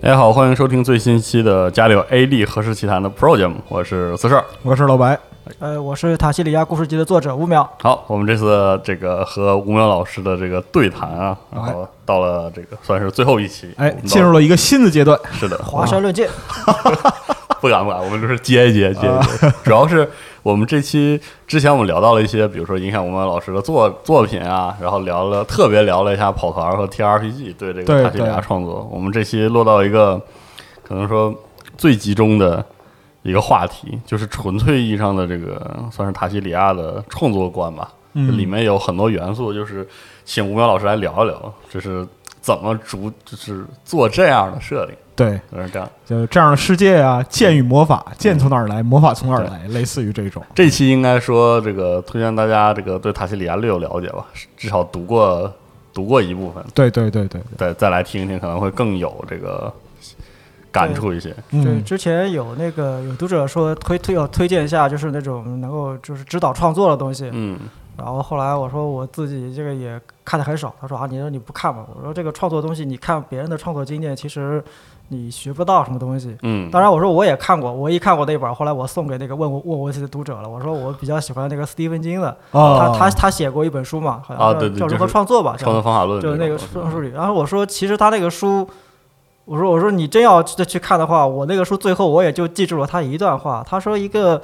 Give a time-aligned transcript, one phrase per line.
[0.00, 4.44] 大家好，欢迎收听最新一期的《家里有 AD 何氏奇谈》的 Pro 节目，我是四十二。
[4.62, 5.18] 我是老白，
[5.58, 7.66] 呃，我是塔西里亚故事集的作者吴淼。
[7.82, 15.18] 好，我们这次这个和吴淼老师的这个对谈啊，然后到了这个算是最后一期，哎我，们到进入了一个新的阶段。
[15.32, 16.30] 是的，华山论剑，
[17.60, 19.52] 不敢不敢，我们就是接一接接一接。
[19.64, 20.08] 主要是
[20.48, 28.88] 我们这期之前我们聊到了一些，比如说影响吴淼老师的作作品啊，然后聊了特别聊了一下跑团和 TRPG 对这个塔西里亚创作。
[28.90, 30.18] 我们这期落到一个
[30.82, 31.34] 可能说
[31.76, 32.64] 最集中的
[33.24, 37.92] 一个话题，就是纯粹意义上的这个算是塔西里亚的创作观吧。
[38.14, 39.86] 嗯里面有很多元素，就是
[40.24, 42.08] 请吴淼老师来聊一聊，就是
[42.40, 45.88] 怎么逐就是做这样的设定，对，就是这样。
[46.06, 50.42] 就这样的世界啊，剑与魔法，剑从哪儿来，魔法从哪儿来，类似于这种。
[50.54, 55.52] 这期应该说这个推荐大家这个对塔西里亚略有了解吧，至少读过
[55.92, 59.72] 读过一部分，对对对对，再再来听一听可能会更有这个
[60.70, 61.30] 感触一些。
[61.50, 67.28] 对，嗯，之前有那个有读者说推推要推荐一下，就是那种能够就是指导创作的东西。
[67.32, 67.58] 嗯
[67.98, 71.86] 然后后来我说我自己这个也看的很少，他说啊，你说你不看吧？
[71.96, 74.62] 我说这个创作东西，你看别人的创作经验，其实
[75.08, 76.36] 你学不到什么东西。
[76.42, 80.46] 嗯，当然，我说我也看过，我一看过那本，后来我送给那个问我问我的读者了。
[80.46, 87.08] 我说我比较喜欢那个斯蒂芬金的，哦，他他他写过一本书嘛，好啊像叫叫如何创作吧，创作方法论就是那个种书书里。
[87.08, 88.68] 然后我说，其实他那个书，
[89.46, 93.64] 我说我说你真要再去看的话，我那个书最后我也就记住了他一段话。
[93.66, 94.40] 他说一个，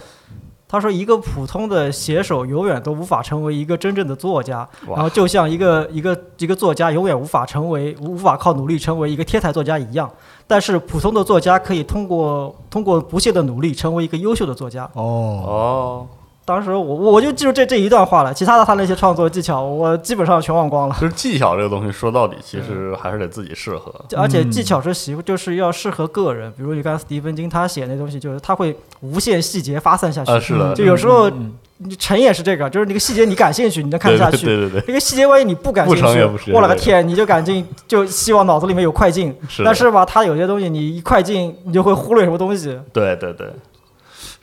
[0.74, 10.10] 他说一个普通的写手永远都无法成为一个真正的作家，然后就像一个一个一个作家永远无法成为无法靠努力成为一个天才作家一样。
[10.48, 14.82] 但是普通的作家可以通过通过不懈的努力成为一个优秀的作家。
[14.94, 15.04] 哦，
[15.46, 16.06] 哦，
[16.44, 20.96] 当时我我就记住这这一段话了，其他的他那些创作技巧我基本上全忘光了。
[21.00, 23.92] 就是技巧这个东西说到底，其实还是得自己适合。
[24.16, 26.52] 而且嗯技巧是习，就是要适合个人。
[26.52, 30.32] 比如你看斯蒂芬金他写那东西，就是他会无限细节发散下去。
[30.32, 34.44] 啊，是的，就有时候嗯你成也是这个，就是那个细节你感兴趣，你能看得下去。
[34.44, 39.34] 对对对对，那个细节万一你不感兴不成也不是趣，我了个天，你就赶紧就希望脑子里面有快进。
[39.48, 42.78] 是但是吧，他有些东西你一快进，你就会忽略什么东西。
[42.92, 43.50] 对对对，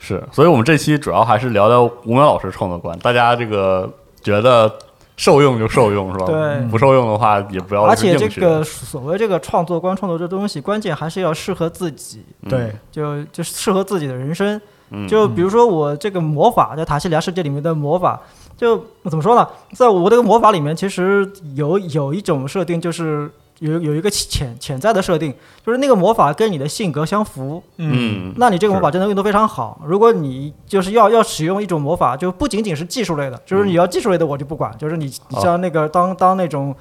[0.04, 3.88] 是，所以我们这期主要还是聊聊吴淼老师创作观，大家这个
[4.20, 4.70] 觉得
[5.16, 6.26] 受用就受用是吧？
[6.26, 14.60] 对不受用的话也不要而且这个所谓这个创作观、创作这东西，关键还是要适合自己，对，就就适合自己的人生。
[14.94, 18.20] 嗯就比如说我这个魔法，在塔西里亚世界里面的魔法，
[18.58, 19.48] 就怎么说呢？
[19.72, 25.32] 在我这个魔法里面，其实有有一种设定，就是有有一个潜潜在的设定，
[25.64, 29.80] 就是那个魔法跟你的性格相符，嗯，那你这个魔法真的用得非常好。
[29.86, 36.74] 如果你就是要要使用一种魔法，就不仅仅是技术类的，就是你要技术类的我就不管，就是你你像那个当当那种。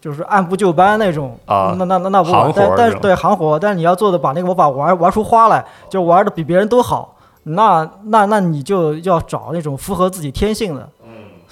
[0.00, 10.86] 就是按部就班那种啊那那那那不行活儿，管但但是对行活，但是你要做的把那个魔法玩玩出花来，就玩的比别人都好，那那那你就要找那种符合自己天性的。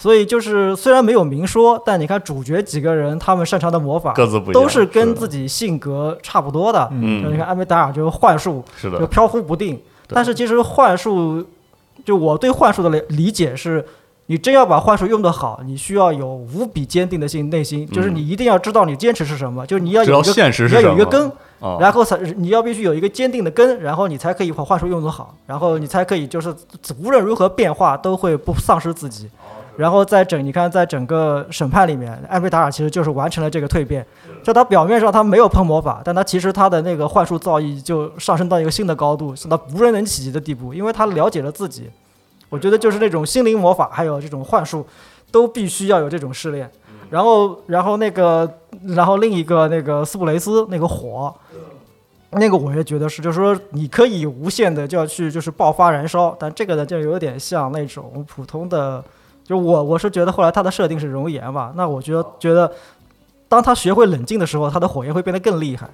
[0.03, 6.89] 所以就是虽然没有明说，但你看主角几个人，他们擅长的魔法各自不一样，都是跟自己性格差不多的。
[6.91, 9.81] 嗯就你看安梅达尔就是幻术，是的，就飘忽不定。
[10.09, 11.47] 但是其实幻术，
[12.05, 13.87] 就我对幻术的理理解是，
[14.27, 20.33] 你真要把幻术用得好，你需要有无比坚定的心内心，就是你一定要知道你坚持是什么，就是你要有一个
[20.67, 21.31] 你要有一个根，
[21.61, 26.53] 啊，然后才你要必须有一个坚定的根，然后你才可以把幻术用得好，然后你才可以就是
[27.01, 29.31] 无论如何变化都会不丧失自己。
[29.83, 34.07] 然后在整你看，在整个审判里面，艾贝达尔其实就是完成了这个蜕变。
[34.45, 41.91] 就他表面上他没有碰魔法，但他其实他的那个幻术造诣就上升到一个新的高度，是到无人能企及的地步，因为他了解了自己。
[42.49, 44.87] 我觉得就是那种心灵魔法，还有这种幻术，
[45.33, 46.71] 都必须要有这种试炼。
[47.11, 48.49] 然后，然后那个，
[48.95, 51.35] 然后另一个那个斯普雷斯那个火，
[52.31, 59.05] 那个我也觉得是，就是说你可以无限的就要去就是爆发燃烧，但这个呢就有点像那种普通的，
[59.45, 62.71] 就我我是觉得后来他的设定是熔岩吧，那我觉得觉得
[63.49, 65.89] 当他学会冷静的时候，他的火焰会变得更厉害。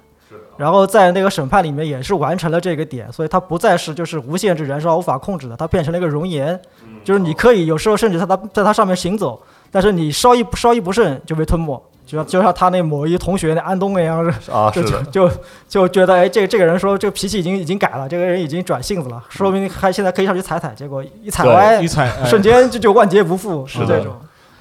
[0.57, 6.59] 然后在那个审判里面也是完成了这个点，所以它不再是就是无限制燃烧无法控制的，它变成了一个熔岩，
[7.03, 9.41] 就是你可以有时候甚至在它在它上面行走，
[9.71, 15.29] 但是你稍一稍一不慎就被吞没，就像就像他那某一同学那安东那样， 啊，就是的，就
[15.67, 22.25] 就觉得哎，这这个人说这个脾气已经已经改了，这个人已经转性子了，说明还现在可以上去踩踩，结果一踩歪一，踩，哎。
[22.25, 24.13] 瞬间就就万劫不复， 是这种。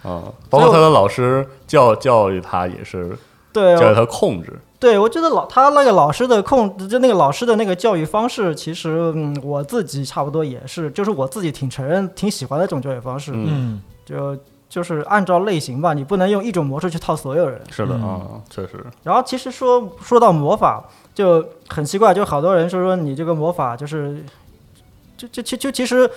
[0.02, 3.16] 啊，包括他的老师教教育他也是
[3.52, 17.60] 对，教育他控制，对，我觉得老他那个老师的控，就那个老师的那个教育方式，其实嗯，我自己差不多也是，就是我自己挺承认、挺喜欢的这种教育方式，嗯，嗯，就就是按照类型吧，你不能用一种模式去套所有人。
[17.70, 18.20] 是的嗯啊，
[18.50, 20.84] 确实，然后其实说说到魔法，
[21.14, 24.24] 就很奇怪，就好多人说说你这个魔法就是，
[25.16, 26.10] 就就就就其实。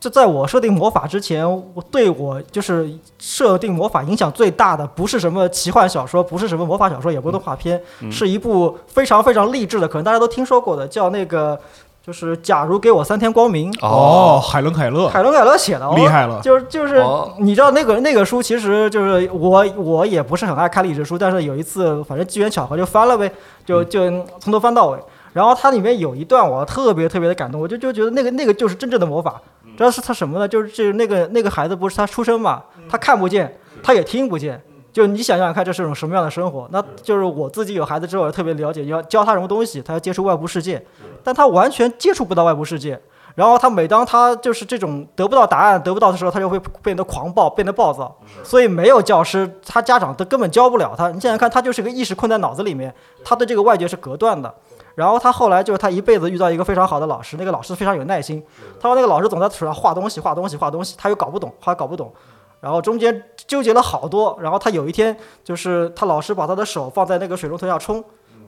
[0.00, 1.44] 这在我设定魔法之前，
[1.74, 2.88] 我对我就是
[3.18, 11.60] 设定魔法影响最大的，不是什么奇幻小说，不是什么魔法小说，也不是动画片，嗯是一部非常非常励志的，可能大家都听说过的，叫那个
[12.08, 23.30] 就是《假如给我三天光明》，哦，海伦凯勒海伦凯勒写的，哦厉害了，就是就是哦，你知道那个那个书，其实就是我我也不是很爱看励志书，但是有一次反正机缘巧合就翻了呗，
[23.66, 24.08] 就就
[24.40, 24.98] 从头翻到尾。
[25.34, 29.38] 然后它里面有一段我特别特别的感动，我就就觉得那个那个就是真正的魔法。
[29.76, 30.48] 知道是他什么呢？
[30.48, 34.58] 就是这那个那个孩子不是他出生嘛，他看不见，他也听不见。
[34.98, 36.68] 就你想想看，这是种什么样的生活？
[36.72, 40.84] 那就是我自己有孩子之后，也特别了解，要教他什么东西，他要接触外部世界，
[41.22, 43.00] 但他完全接触不到外部世界。
[43.36, 48.12] 然后他每当他就是这种得不到答案、得不到的时候，他就会变得狂暴、变得暴躁。
[48.42, 51.08] 所以没有教师，他家长都根本教不了他。
[51.10, 52.92] 你想想看，他就是个意识困在脑子里面，
[53.24, 54.52] 他对这个外界是隔断的。
[54.96, 58.44] 然后他后来就是他一辈子遇到一个非常好的老师，那个老师非常有耐心。
[58.80, 62.12] 他说那个老师总在手上画东西、画东西、画东西，他又搞不懂，他搞不懂。
[62.60, 64.38] 然后中间纠结了好多。
[64.40, 68.04] 然后他有一天就是他老师把他的手放在那个水龙头下冲，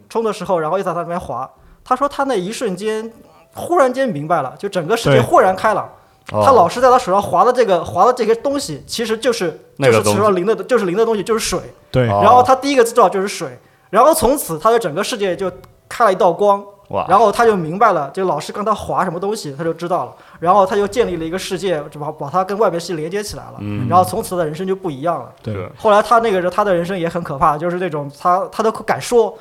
[0.08, 1.50] 冲的时候，然后又在他那边滑。
[1.84, 3.12] 他说他那一瞬间
[3.54, 5.84] 忽然间明白了，就整个世界豁然开朗。
[5.84, 11.58] 哦他老师在他手上划的这个划的这个东西，其实就是就是那个东西手上淋的，就是淋的东西，就是水。
[11.90, 13.58] 对，哦然后他第一个知道就是水，
[13.88, 15.50] 然后从此他的整个世界就
[15.88, 23.88] 开了一道光，哇，然后他就明白了，这个老师跟他划什么东西，他就知道了，然后他就建立了一个世界，就把把他跟外边世界连接起来了，嗯。
[23.88, 25.32] 然后从此的人生就不一样了。
[25.42, 25.68] 对。
[25.78, 29.32] 后来他那个人，他的人生也很可怕，就是那种他他都敢说，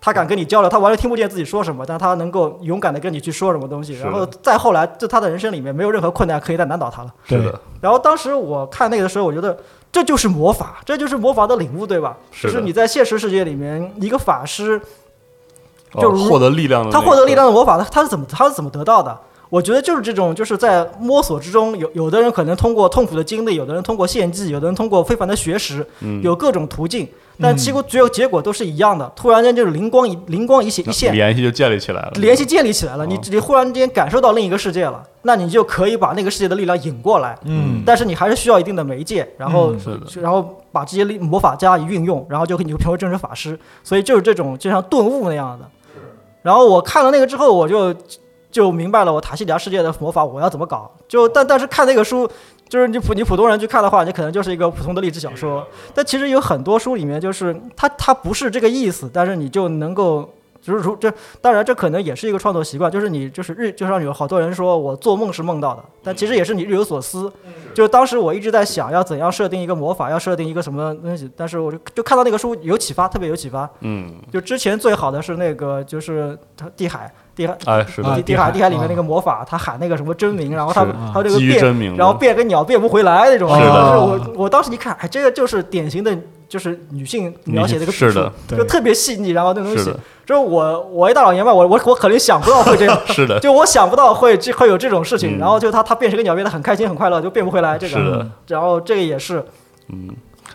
[0.00, 3.96] 他敢跟你交流，他完全听不见自己说什么，但他能够勇敢的跟你去说什么东西。
[3.96, 4.02] 是。
[4.04, 7.12] 然后再后来，就他的人生里面没有任何困难可以再难倒他了。
[7.26, 9.58] 对是的，然后当时我看那个的时候，我觉得
[9.90, 12.16] 这就是魔法，这就是魔法的领悟，对吧？
[12.30, 14.80] 是就是你在现实世界里面，一个法师
[16.00, 19.16] 就是哦获得力量的他获得力量的魔法，他他是怎么他是怎么得到的？
[19.50, 27.06] 我觉得就是这种，就是在摸索之中，有有的人可能通过痛苦的经历，有的人通过献祭，有的人通过非凡的学识，嗯有各种途径，
[27.38, 29.08] 但结果只有结果都是一样的。
[29.14, 37.38] 突然间就是灵光一灵光一现一现，联系就建立起来了，联系建立起来了，你哦你忽然间感受到另一个世界了，那你就可以把那个世界的力量引过来。
[37.44, 43.56] 嗯，但是你还是需要一定的媒介，然后、嗯然后把这些力魔法加以运用，然后就可以你就成为真实法师。
[43.84, 45.68] 所以就是这种就像顿悟那样的。
[46.44, 47.92] 然后我看了那个之后，我就
[48.52, 50.88] 就明白了我塔西里亚世界的魔法我要怎么搞。
[51.08, 52.30] 就但但是看那个书，
[52.68, 55.66] 就是你普你普通人去看的话，你可能就是一个普通的励志小说。
[55.92, 60.28] 但其实有很多书里面就是它它不是这个意思，但是你就能够。
[60.64, 61.12] 就是如这，
[61.42, 67.30] 当然这可能也是一个创作习惯，就是你就是日，就像有好多人说我做梦是梦到的，但其实也是你日有所思。
[67.74, 73.68] 就当时我一直在想要怎样设定一个魔法，要设定一个什么东西，但是我就就看到那个书有启发，特别有启发。
[73.80, 78.44] 嗯，就之前最好的是那个就是它地海地海哎，是的啊，地地海。
[78.44, 80.94] 海地海里面啊那个魔法，他喊那个什么真名，然后他是。
[81.12, 83.52] 他这个变然后变个鸟变不回来那种。
[83.52, 83.70] 是的。
[83.74, 86.16] 但是我我当时一看，哎，这个就是典型的，
[86.48, 95.38] 就是女性描写的一个笔触是的，就特别细腻，然后那东西是的，，就是我我一大老爷们儿，我我我可能想不到会这样， 是的，就我想不到会这会有这种事情，嗯。
[95.38, 99.44] 然后就他他变成个鸟变得很开心很快乐，就变不回来这个，是的，然后这个也是，
[99.88, 100.08] 嗯，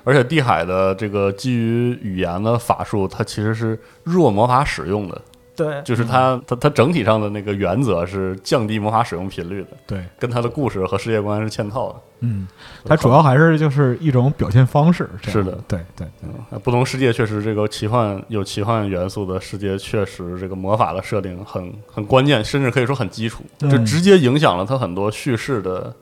[0.04, 5.22] 而且地海的这个基于语言的法术，它其实是弱魔法使用的，
[5.64, 11.96] 对就是它它它整体上的那个原则是降低魔法使用频率的，对，跟它的故事和世界观是嵌套的。
[12.22, 12.48] 嗯，
[12.86, 25.94] 它主要还是就是一种表现方式，是的对对对，呃不同世界确实这个奇幻有奇幻元素的世界，确实这个魔法的设定很很关键，甚至可以说很基础，嗯就直接影响了它很多叙事的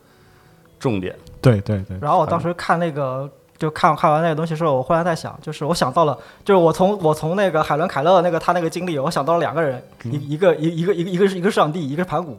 [0.79, 1.15] 重点。
[1.39, 12.37] 对对对，然后我当时看那个，就看看完那个东西之后，我忽然在想，就是我想到了，就是我从我从那个海伦凯勒那个他那个经历，我想到了两个人，一一个一一个一个一个是一个是上帝，一个是盘古，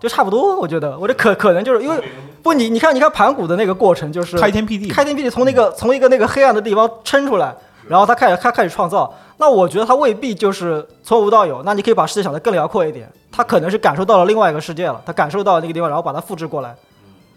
[0.00, 2.02] 就差不多，我觉得，我这可可能就是因为
[2.42, 7.54] 不你你看你看盘古的那个过程，就是开天辟地，开天辟地从那个从一个那个黑暗的地方撑出来，
[7.88, 9.12] 然后他开始他开始创造。
[9.38, 13.10] 那我觉得他未必就是从无到有，那你可以把世界想得更辽阔一点。
[13.32, 16.76] 他可能是感受到了另外一个世界了，他感受到了那个地方，然后把它复制过来。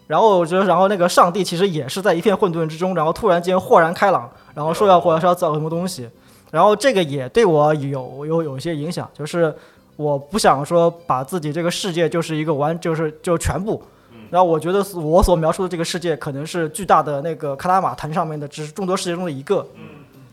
[0.07, 6.10] 然后我觉得，然后那个上帝其实也是在一片混沌之中，然后突然间豁然开朗，然后说要或者是要造什么东西。
[6.51, 9.53] 然后这个也对我有有有一些影响，就是
[9.95, 13.81] 我不想说把自己这个世界就是一个完就是就全部。
[14.29, 19.65] 然后我觉得我所描述的这个世界可能是巨大的那个卡拉玛坛上面的只是众多世界中的一个。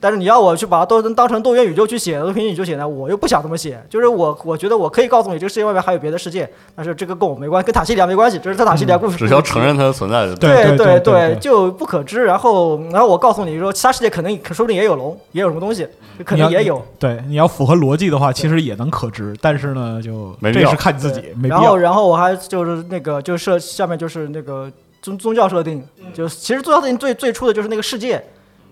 [0.01, 3.79] 但是你要我去把它都当成多元宇宙去写，多元宇宙写呢，我又不想这么写。
[3.91, 9.17] 就是我我觉得我可以告诉你，这个世界外面还有别的世界，但是这个跟我没关，跟塔西里亚没关系，这是塔西里亚故事。
[9.19, 12.25] 只需要承认它的存在就对对对对就不可知。
[12.25, 15.87] 然后然后我告诉你说，其他世界可能说不定也有龙，也有什么东西，
[16.25, 16.83] 可能也有。
[16.99, 21.77] 对，你要符合逻辑的话，其实也能可知，但是呢，就这没必要是看你自己，没必然后。
[21.77, 24.71] 然后我还就是那个就设下面就是那个
[25.03, 28.23] 宗宗教设定，就其实宗教设定最最初的就是那个世界，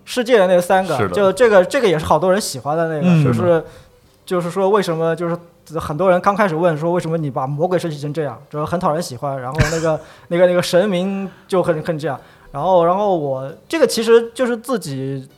[0.09, 3.63] 世界的那三个就这个这个也是好多人喜欢的那个，嗯就是
[4.25, 5.37] 就是说为什么就是。
[5.79, 9.39] 很多人刚开始问说为什么你把魔鬼设计成这样，就是很讨人喜欢。
[9.39, 12.19] 然后那个 那个那个神明就很很这样。
[12.51, 15.29] 然后然后我这个其实就是自己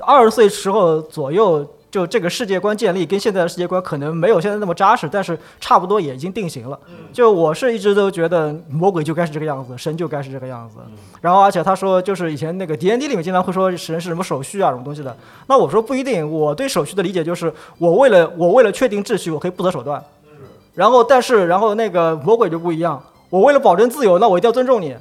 [0.00, 6.78] 二十岁时候左右，就这个世界观建立跟现在的世界观可能没有现在那么扎实，但是差不多也已经定型了。
[7.12, 10.78] 就我是一直都觉得魔鬼就该是这个样子，神就该是这个样子。
[11.20, 15.14] 然后而且他说就是以前那个 D N D 里面经常会说神是什么手续啊什么东西的，
[15.48, 20.02] 那我说不一定，我对手续的理解就是我为了我为了确定秩序，我可以不择手段。
[20.74, 24.96] 然后但是然后那个魔鬼就不一样，我为了保证自由，那我一定要尊重你。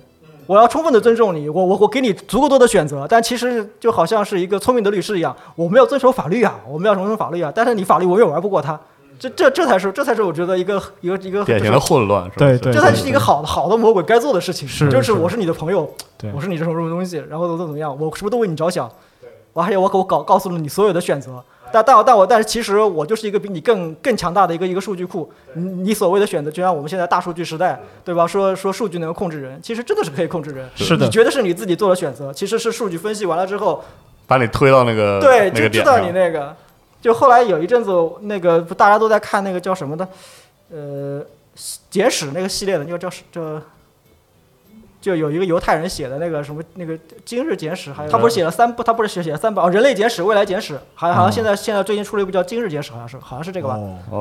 [0.51, 8.77] 我要充分的尊重你，我我我给你足够多的选择，但其实就好像是一个聪明的律师一样，我们要遵守法律啊，我们要遵守法律啊，但是你法律我永远玩不过他，
[9.17, 12.35] 这这这才是这才是我觉得一个一个一个典型的混乱，是吧？
[12.39, 15.89] 对对这才是一个好的好的魔鬼该做的事情，是就是我是你的朋友，
[16.35, 18.91] 我是你这什么什么东西，然后怎么怎么样，我是不是都为你着想，
[19.53, 28.27] 我还有我我告告诉了你所有的选择，但但我但我但是其实我就是一个比你更更强大的一个一个数据库，你你所谓的选择，就像我们现在大数据时代，对吧？
[28.27, 33.83] 说说数据能够控制人，其实真的是可以控制人，是的你觉得是你自己做的选择，其实是数据分析完了之后，
[34.27, 36.11] 把你推到那个对，那个就知道你。
[36.11, 36.55] 那个。
[37.01, 40.07] 就后来有一阵子，那个大家都在看那个叫什么的，
[40.71, 41.19] 呃，
[41.89, 43.41] 简史那个系列的，那个叫什叫，
[45.01, 53.79] 就有一个犹太人写的那个什么那个今日简史，还有他不是写了三部，他不是写写了三部哦，人类简史、未来简史，好像好像现在现在最近出了一部叫今日简史，好像是好像是这个吧。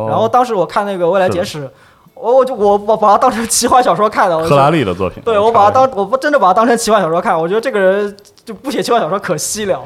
[0.09, 1.71] 然后当时我看那个未来简史，
[2.15, 9.79] 我我就我我把它当成奇幻小说看的，我就赫拉利的作品，对我把它当我不真的把它当成奇幻小说看，我觉得这个人就不写奇幻小说可惜了，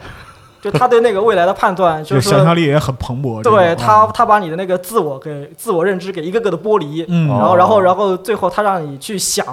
[0.62, 3.42] 就他对那个未来的判断， 就就是说，想象力也很蓬勃。
[3.42, 9.44] 对他他把你的那个自我给自我认知给一个个的剥离，嗯然后然后然后最后他让你去想。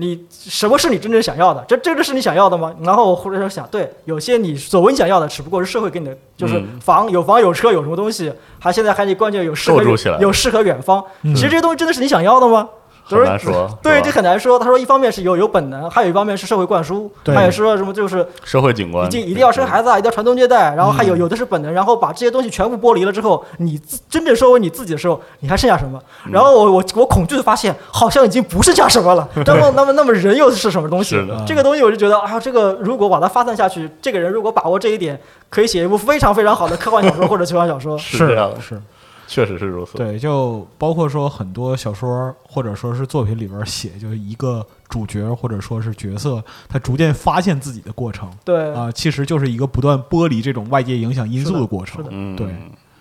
[0.00, 1.64] 你什么是你真正想要的？
[1.66, 2.72] 这这个是你想要的吗？
[2.82, 9.82] 然后或者说想，对，有些你所谓想要的，只不过是社会给你的，就是嗯房有房有车有什么东西，还现在还得关键有诗和
[10.20, 11.04] 有诗和远方。
[11.22, 12.68] 嗯其实这些东西真的是你想要的吗？
[13.16, 13.78] 很难说。
[13.82, 14.58] 对，这很难说。
[14.58, 26.00] 他说，一方面是有有本能，还有一方面是社会灌输，对还有说什么就是社会景观一定一定要生孩子啊，一定要传宗接代，然后还有嗯有的是本能，然后把这些东西全部剥离了之后，你真正收为你自己的时候，你还剩下什么？
[26.26, 29.28] 嗯然后我我我恐惧的发现，好像已经不剩下什么了。
[29.46, 31.16] 那么那么那么人又是什么东西？
[31.46, 37.96] 这个东西我就觉得啊，这个如果把它发散下去，这个人如果把握这一点，可以写一部非常非常好的科幻小说或者奇幻小说。
[37.98, 38.80] 是这样的，是，
[39.28, 39.96] 确实是如此。
[39.96, 52.08] 对，就包括说很多小说或者说是作品里边写，就是一个主角或者说是角色，他逐渐发现自己的过程对，啊、其实就是一个不断剥离这种外界影响因素的过程是的。
[52.10, 52.48] 嗯，对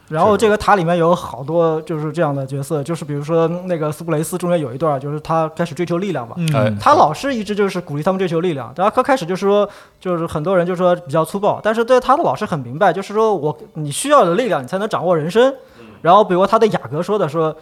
[0.10, 6.34] 然后这个塔里面有好多就是这样的角色，就是比如说那个斯布雷斯中间有一段，就是他开始追求力量嘛。
[6.54, 9.70] 哎嗯，他老师一直就是鼓励他们追求力量，然后刚开始就是说，
[10.00, 15.54] 就是很多人就说比较粗暴，但是对他的老师很明白，就是说我你需要的力量，你才能掌握人生。
[16.02, 17.56] 然后比如他的雅各说的说，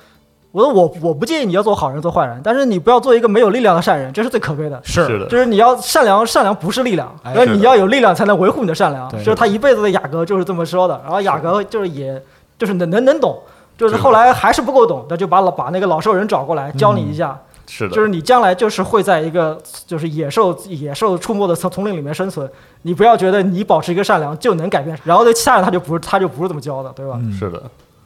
[0.52, 4.80] 我说我我不建议你要做好人做坏人，但是你不要做一个没有力量的善人，这是最可悲的。
[4.84, 9.10] 是的，就是你要善良，善良不是力量，哎然后你要有力量才能维护你的善良。
[9.10, 12.22] 对就是他一辈子的雅阁就是这么说的，然后雅阁就是也
[12.58, 13.38] 就是能能能懂，
[13.78, 17.38] 就是后来还是不够懂，那就把老把那个老兽人找过来教你一下，
[17.68, 22.50] 是的，就是你将来就是会在一个就是野兽野兽出没的丛丛林里面生存，
[22.84, 27.18] 你不要觉得你保持一个善良就能改变，然后对其他人他就不是他就不是这么教的，对吧？
[27.20, 27.62] 嗯是的，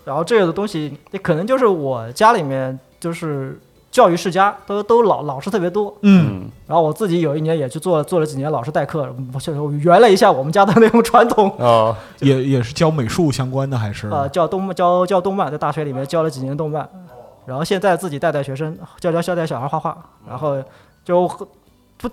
[0.10, 3.60] 然后这个东西，也可能就是我家里面就是
[3.92, 5.96] 教育世家，都都老老师特别多。
[6.02, 9.08] 嗯，嗯，然后我自己有一年也去做做了几年老师代课，
[9.56, 11.54] 我圆了一下我们家的那种传统。
[11.62, 14.10] 哦，也也是教美术相关的还是？
[14.10, 16.90] 呃，教动教教动漫，在大学里面教了几年动漫，
[17.46, 19.96] 然后现在自己带带学生，教教教带小孩画画，
[20.28, 20.58] 然后
[21.06, 21.28] 就
[22.00, 22.10] 不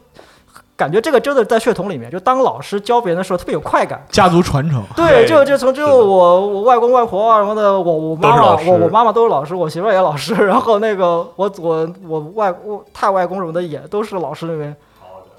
[0.76, 4.04] 感觉这个真的在血统里面，就当老师教别人的时候特别有快感。
[4.10, 4.84] 家族传承。
[4.94, 14.76] 对，就就从就是我我外公外婆啊什么的，我我妈妈都是老师我我妈妈都是老师，我媳妇儿也老师，然后那个我我我外我太外公什么的也都是老师那边，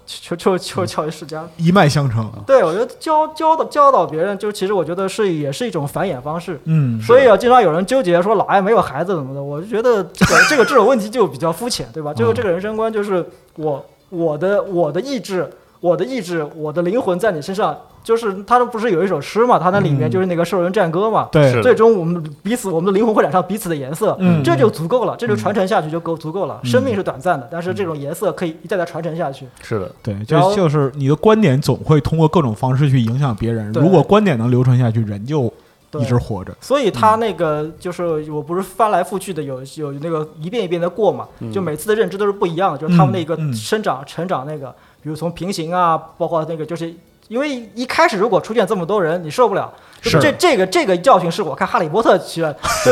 [0.08, 1.48] 就就就教育世家。
[1.58, 2.32] 一脉相承。
[2.48, 6.60] 对，我觉得教教导教导别人，就其实我觉得是也是一种繁衍方式。
[6.63, 12.12] 嗯，所以啊，经常有人纠结说老爱没有孩子怎么的，我就觉得这个这个这种问题就比较肤浅，对吧？
[12.12, 13.24] 就是这个人生观，就是
[13.56, 15.49] 我我的我的意志，
[15.79, 17.77] 我的意志，我的灵魂在你身上。
[18.03, 20.11] 就是他不是有一首诗嘛，他那里面嗯。
[20.11, 21.27] 就是那个兽人战歌嘛。
[21.29, 21.51] 对。
[21.51, 24.41] 是，最终我们彼此，我们的灵魂会染上彼此的颜色，嗯。
[24.41, 26.57] 这就足够了，这就传承下去就够足够了。
[26.63, 26.65] 嗯。
[26.65, 29.45] 生命是短暂的，但是这种颜色可以一代代传承下去。
[29.61, 33.73] 是的，对，就就是你的观点总会通过各种方式去影响别人。
[33.73, 35.51] 如果观点能流传下去，人就对
[35.94, 36.53] 一直活着。
[36.62, 46.94] 所以他那个就是我不是翻来覆去的有有那个一遍一遍的过嘛，嗯就每次的认知都是不一样的，就是他们那个生长成长那个，比如从平行啊，包括那个就是。
[47.29, 49.70] 因为一开始如果出现这么多人，你受不了。
[50.01, 52.56] 是这这个这个教训是我看《哈利波特》学的，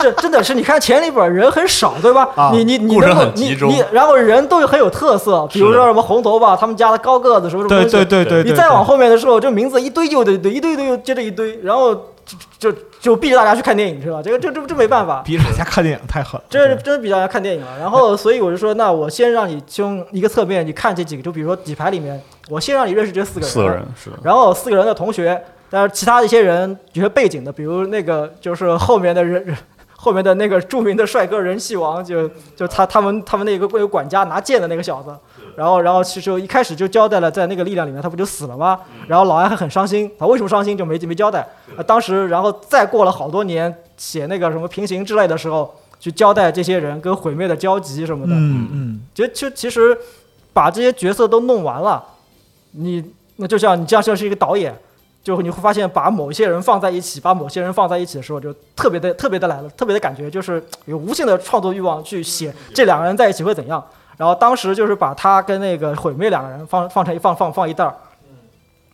[0.00, 2.28] 这这真的是你看前里边人很少，对吧？
[2.34, 11.94] 啊你你你故事能够你你，然后人都很有特色，比如说什么红头发，他们家的高个子什么什么对东西对对对对，你再往后面的时候，这名字一堆又一堆，一堆一堆又接着一堆，然后
[12.58, 14.20] 就就就逼着大家去看电影，是吧？
[14.22, 16.46] 这个这这这没办法，逼着大家看电影太狠了。
[16.50, 17.78] 这真是逼大家看电影了。
[17.78, 29.56] 然后所以我就说，那我先让你从一个侧面你看这几个，就比如说底牌里面，我先让你认识这四个人，四个人是，然后四个人的同学，但是其他一些人有些背景的，比如那个就是后面的人。
[30.00, 35.12] 后面的那个著名的帅哥人气王，就就他他们他们那个有管家拿剑的那个小子，
[35.58, 38.78] 然后然后其实一开始就交代了，在那个力量里面他不就死了吗？
[39.08, 41.40] 然后老安还很伤心，他为什么伤心就没没交代。
[41.76, 48.32] 啊， 当时然后再过了好多年，写那个什么平行之类的时候，去交代这些人跟毁灭的交集什么的。
[48.36, 49.98] 嗯嗯，就就其实
[50.52, 52.04] 把这些角色都弄完了，
[52.70, 54.72] 你那就像你这样像是一个导演，
[55.24, 63.84] 就你会发现把某些人放在一起，把某些人放在一起的时候，就特别的特别的来了，特别的感觉就是有无限的创作欲望去写这两个人在一起会怎样。
[64.18, 67.94] 然后当时就是把他跟那个毁灭两个人放放成一放放放一袋儿，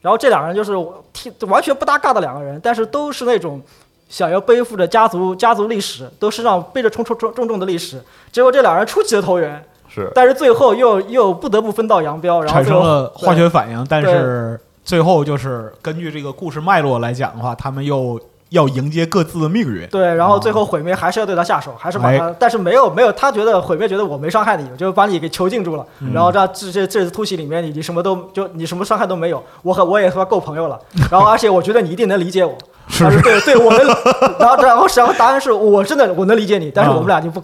[0.00, 0.72] 然后这两个人就是
[1.12, 3.60] 替完全不搭嘎的两个人，但是都是那种
[4.08, 9.64] 想要背负着家族家族历史，都身上背着重重重重重的历史，结果这两人出奇的投缘。
[9.88, 10.12] 是。
[10.14, 18.20] 但是最后又又不得不分道扬镳，然后产生了化学反应，但是最后就是根据这个故事脉络来讲的话，他们又
[18.54, 19.86] 要迎接各自的命运。
[19.88, 22.18] 对，然后最后毁灭还是要对他下手，还是把哎。
[22.18, 26.12] 他，但是没有没有，他觉得毁灭觉得我没伤害你，就把你给囚禁住了，嗯。
[26.14, 30.78] 然后这这这这次突袭里面你你什么都就你什么伤害都没有，我和我也和他够朋友了，
[31.10, 32.56] 然后而且我觉得你一定能理解我，
[32.88, 33.04] 是。
[33.20, 33.86] 对对，我能，
[34.38, 37.42] 然后然后然后答案是我真的我能理解你，但是我们俩就不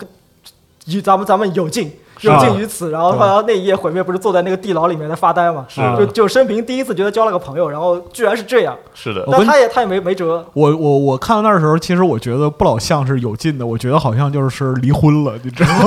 [0.87, 1.93] 以咱们咱们有劲。
[2.23, 5.65] 有尽于此，然后后来那一夜毁灭不是坐在那个地牢里面在发呆嘛？
[5.69, 9.25] 是就就生平第一次觉得交了个朋友，然后居然是这样，是的。
[9.27, 15.81] 我，跟但他也他也没没辙，我我我看到那儿的时候，其实我觉得不老像是有劲的，我觉得好像就是离婚了，你知道吗？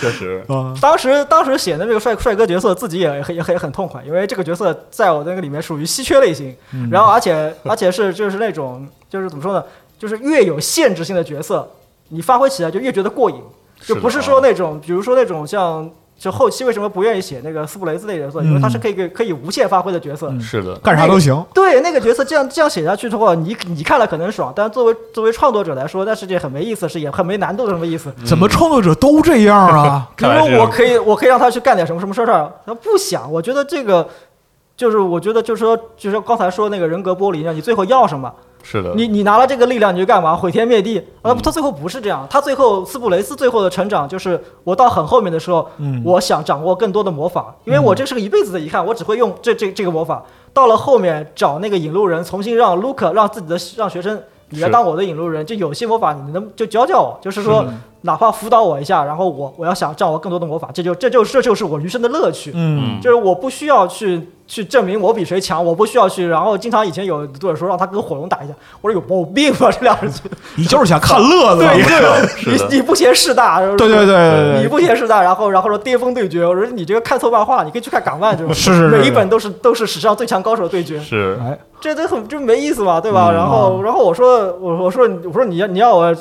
[0.00, 0.44] 确实。
[0.48, 6.88] 啊，当时当时写的这个帅帅哥角色，自己也很也很很痛快，因为这个角色在我那个里面属于稀缺类型，嗯。
[6.90, 9.64] 然后而且而且是就是那种就是怎么说呢，
[9.98, 11.68] 就是越有限制性的角色，
[12.10, 13.42] 你发挥起来就越觉得过瘾，
[13.80, 15.90] 就不是说那种比如说那种像。
[16.20, 18.42] 就后期为什么不愿意写那个斯普雷斯类角色？
[18.42, 20.26] 因为他是可以给可以无限发挥的角色。
[20.30, 21.46] 嗯是的，干啥都行。
[21.54, 28.12] 对那个角色这样这样写下去的话，你你看了可能爽，但是作为作为创作者来说，那是件很没意思，是也很没难度的什么意思？
[28.26, 30.10] 怎么创作者都这样啊？
[30.18, 33.30] 比如说我可以，我可以让他去干点什么什么事儿，他不想。
[33.30, 34.08] 我觉得这个
[34.76, 38.34] 就是，我觉得就是说，就是说刚才说那个人格剥离，你最后要什么？
[38.62, 40.36] 是的，你你拿了这个力量，你就干嘛？
[40.36, 40.98] 毁天灭地？
[41.22, 41.38] 啊，嗯。
[41.38, 50.22] 他最后不是这样，他最后斯普雷斯最后的成长就是，我到很后面的时候，嗯，我想掌握更多的魔法，因为我这是个一辈子的遗憾，我只会用这这这个魔法。
[50.52, 57.68] 到了后面找那个引路人，重新让卢克让自己的让学生你来当我的引路人，就有些魔法你能就教教我，就是说是
[58.00, 62.52] 哪怕辅导我一下，然后我我要想掌握更多的魔法，这就这就这就是我余生的乐趣。
[62.54, 63.00] 嗯。
[63.00, 70.10] 就是我不需要去去证明我比谁强，我不需要去，然后经常以前有读者说让他跟火龙打一架，我说有毛病吧这两人，
[70.56, 71.76] 你就是想看乐子， 对
[72.50, 81.38] 你你你不嫌事大，对对对你不嫌事大，然后然后说巅峰对决，我说你这个看错漫画，你可以去看港漫这种，是每一本都是都是史上最强高手的对决，是。
[81.42, 83.28] 哎，这都很就没意思嘛，对吧？
[83.30, 83.34] 嗯。
[83.34, 86.16] 然后然后我说我我说我说你要你要我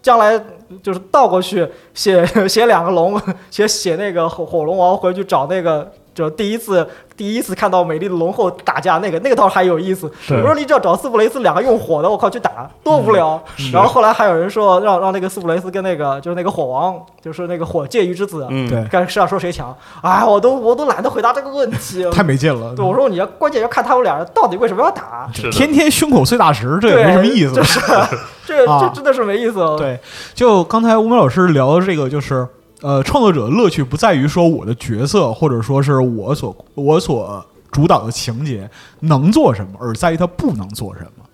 [0.00, 0.40] 将来
[0.84, 5.90] 就是倒过去写写两个龙，写写那个火火龙王回去找那个。
[6.14, 10.10] 就第一次第一次看到美丽的龙后打架，那个那个倒是还有意思。
[10.28, 13.42] 我说你只要找斯普雷斯两个用火的，我靠去打多无聊。
[13.72, 19.74] 然后后来还有人说让让那个斯普雷斯跟那个就是那个火王，就是那个火界鱼之子，嗯对，看谁要说谁强。
[20.02, 22.04] 哎，我都我都懒得回答这个问题。
[22.12, 22.84] 太没劲了对，。
[22.84, 25.30] 我说你要关键要看他们俩人到底为什么要打。
[25.50, 27.54] 天天胸口碎大石，这也，没什么意思。
[27.54, 27.80] 就是
[28.44, 29.76] 这啊这真的是没意思哦。
[29.78, 29.98] 对，
[30.34, 32.46] 就刚才吴梅老师聊的这个，就是
[32.82, 38.68] 呃，创作者乐趣不在于说我的角色或者说是我所我所主导的情节
[39.00, 41.24] 能做什么，而在于他不能做什么。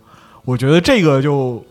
[0.44, 1.62] 我觉得这个就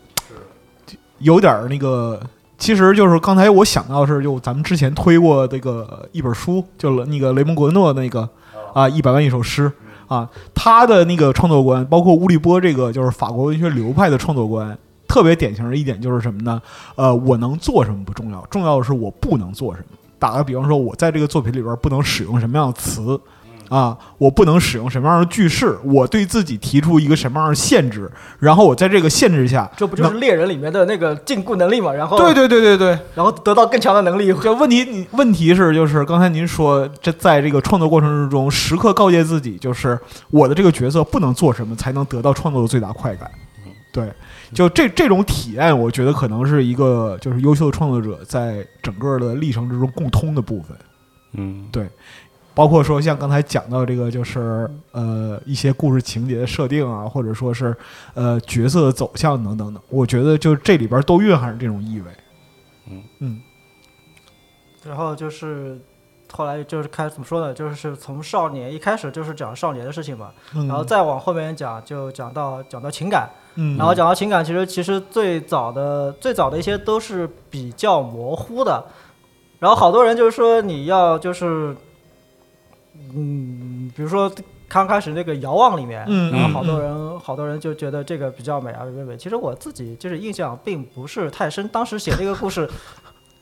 [1.18, 2.20] 有点那个。
[2.60, 8.28] 其实就是刚才我想到是，就咱们之前推过这个一本书，就那个雷蒙格诺那个
[8.74, 9.70] 啊一百万一首诗，
[10.08, 14.76] 啊，他的那个创作观，包括乌利波这个就是法国文学流派的创作观，
[15.08, 16.62] 特别典型的一点就是什么呢？
[16.94, 19.96] 呃，我能做什么不重要，重要的是我不能做什么。
[20.18, 23.18] 打个比方说，我在这个作品里边不能使用什么样的词。
[23.68, 31.92] 啊，我不能使用什么样的句式，我对自己提出一个什么样的限制，然后我在这个限制下，这不就是猎人里面的那个禁锢能力嘛？
[31.92, 34.34] 然后对对对对对，然后得到更强的能力。
[34.42, 39.98] 这问题，你问题是就是刚才您说，这在这个创作过程之中，时刻告诫自己，就是
[40.30, 43.30] 我的这个角色不能做什么才能得到创作的最大快感。
[43.92, 44.10] 对，
[44.52, 50.76] 就这这种体验，我觉得可能是一个就是优秀的创作者在整个的历程之中共通的部分。
[51.32, 51.88] 嗯，对。
[52.54, 57.76] 包括说像刚才讲到这个，就是呃一些故事情节的设定啊，或者说是
[58.14, 62.10] 呃角色的走向等等等，我觉得就这里边都蕴含着这种意味。
[62.90, 63.40] 嗯嗯，
[64.84, 65.78] 然后就是
[66.32, 67.54] 后来就是开怎么说呢？
[67.54, 78.84] 就是从少年一开始就是讲少年的事情嘛，嗯然后再往后面讲就讲到讲到情感，嗯，然后讲到情感，其实其实最早的最早的一些都是比较模糊的，
[79.58, 81.74] 然后好多人就是说你要就是，
[83.14, 84.30] 嗯，比如说
[84.68, 92.70] 刚开始那个遥望里面，嗯然后好嗯多人好多人就觉得这个比较美啊美美，其实我自己就是印象并不是太深，当时写这个故事。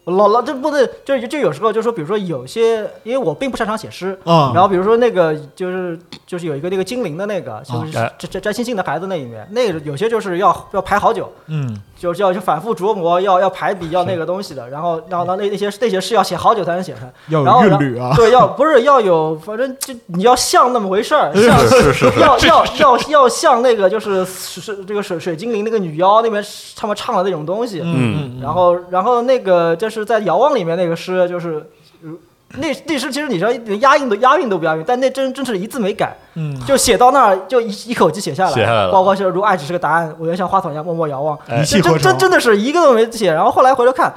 [0.07, 26.41] 老老这不对，就就有时候就说，比如说有些，因为我并不擅长写诗，啊，然后比如说那个就是就是有一个那个精灵的那个，就是哎摘摘摘星星的孩子那里面，那个有些就是要要排好久，嗯就是要就反复琢磨，要要排比，要那个东西的，然后然后那那些那些诗要写好久才能写出来，要然后有韵律啊，对，要不是要有，反正就你要像那么回事儿，像是是是是，要要要要像那个就是是这个水水精灵那个女妖那边
[26.77, 28.37] 他们唱的那种东西，嗯。
[28.41, 31.65] 然后，然后那个就是在《遥望》里面那个诗，就是
[32.03, 32.11] 呃
[32.59, 43.33] 那那诗其实你说连押韵都押韵都不押韵，但那真真是一字没改，嗯就写到那儿就一一口气写下来，写下来包括说如爱只是个答案，我愿像花筒一样默默遥望，哎一气呵成这真真真的是一个都没写。
[43.33, 44.13] 然后后来回头看。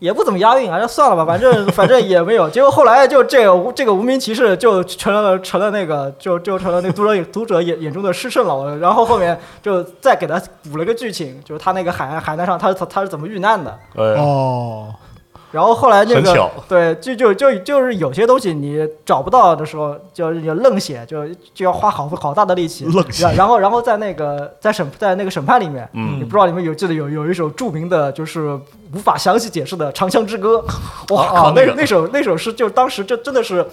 [0.00, 2.48] 也不怎么押韵，啊，就算了吧，反正反正也没有。
[2.48, 8.78] 结果后来就这个无这个无名骑士就成了成了那个就就成了那个读者读者眼眼中的诗圣了。
[8.78, 13.76] 然后后面就再给他补了个剧情，就是他那个海岸海难上他是他是怎么遇难的。
[13.96, 14.94] 哎，哦，
[15.50, 22.84] 然后后来那个，对，就就就就是有些东西你找不到的时候，就就愣写，就就要花好好大的力气。
[22.84, 28.58] 愣写然然后然后在那个在审在那个审判里面，你嗯不知道你们有记得有有一首著名的，就是
[28.94, 30.62] 无法详细解释的《长枪之歌》。
[31.14, 33.66] 哇那那首那首诗，就当时这真的是。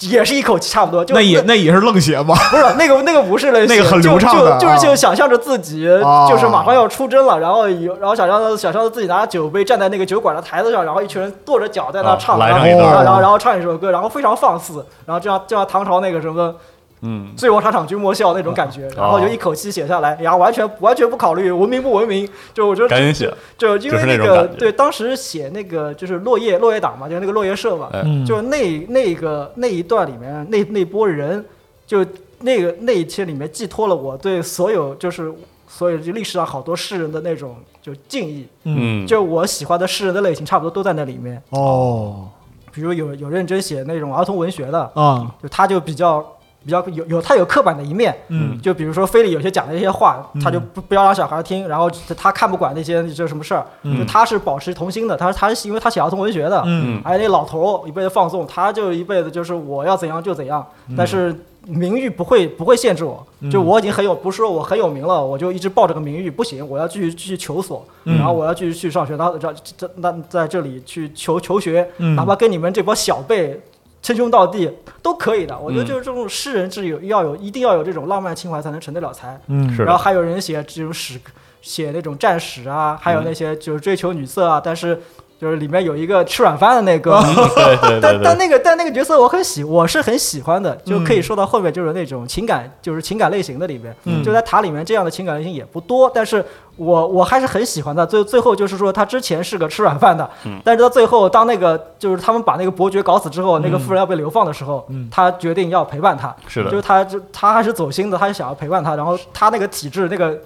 [0.00, 2.34] 也是一口气差不多，就那也那也是愣写吗？
[2.50, 12.64] 不是那个那个不是类似，那个很流畅的就就就是啊就想象着自己啊就是马上要出征了，然后有然后想象着想象着自己拿着酒杯站在那个酒馆的台子上，然后一群人跺着脚在那啊唱，然后
[13.02, 16.54] 然后然后唱一首歌，然后非常放肆，然后就像就像唐朝那个什么
[17.02, 27.90] 嗯，醉卧沙场君莫笑那种感觉，然后就一口气写下来，然后完全完全不考虑文明不文明，就我觉得赶紧写，就因为那个对当时写那个就是落叶落叶党嘛，就是那个落叶社嘛，
[28.26, 31.44] 就那那个那一段里面那那波人，
[31.86, 32.04] 就
[32.40, 35.32] 那个那一切里面寄托了我对所有就是
[35.66, 41.40] 所有就历史上好多诗人的那种就敬意，嗯，就我喜欢的诗人的类型差不多都在那里面。
[41.50, 42.28] 哦。
[42.70, 45.34] 比如有有认真写那种儿童文学的，啊。
[45.42, 46.24] 就他就比较
[46.64, 48.60] 比较有有他有刻板的一面，嗯。
[48.60, 53.96] 就比如说菲利有些讲的一些话，他就不不要让小孩听，然后他看不管那些就什么事儿，嗯。
[53.98, 57.00] 就他是保持童心的，他他是因为他写儿童文学的，嗯。
[57.04, 60.66] 还有那老头儿一辈子放纵，他就一辈子就是我要怎样就怎样，
[60.96, 61.34] 但是
[61.66, 63.50] 名誉不会不会限制我，嗯。
[63.50, 68.18] 就我已经很有，不是说我很有名了，我就一直抱着个名誉，不行，我要继续继续求索，嗯。
[68.18, 72.16] 然后我要继续去上学，然后这这那在这里去求求学，嗯。
[72.16, 73.58] 哪怕跟你们这帮小辈。
[74.02, 74.70] 称兄道弟
[75.02, 75.86] 都可以的，我觉得嗯。
[75.86, 79.38] 就是这种诗人是有要有一定要有这种浪漫情怀才能成得了才。
[79.48, 81.20] 嗯是然后还有人写这种史，
[81.60, 85.00] 写那种战史啊，还有那些就是追求女色啊，但是
[85.40, 87.20] 就是里面有一个吃软饭的那个，
[87.54, 91.22] 对对对 但但，那个但那个角色我很喜，我是很喜欢的，就可以嗯。
[91.22, 94.22] 说到后面就是那种情感，就是情感类型的里面，嗯。
[94.24, 96.44] 就在塔里面这样的情感类型也不多，但是
[96.78, 98.06] 我我还是很喜欢的。
[98.06, 110.38] 最最后就是说他之前是个吃软饭的，嗯但是到最后当那个就是他们把那个伯爵搞死之后，那个夫人要被流放的时候，嗯他决定要陪伴他，是的就是他就他还是走心的，他想要陪伴他，然后他那个体质那个。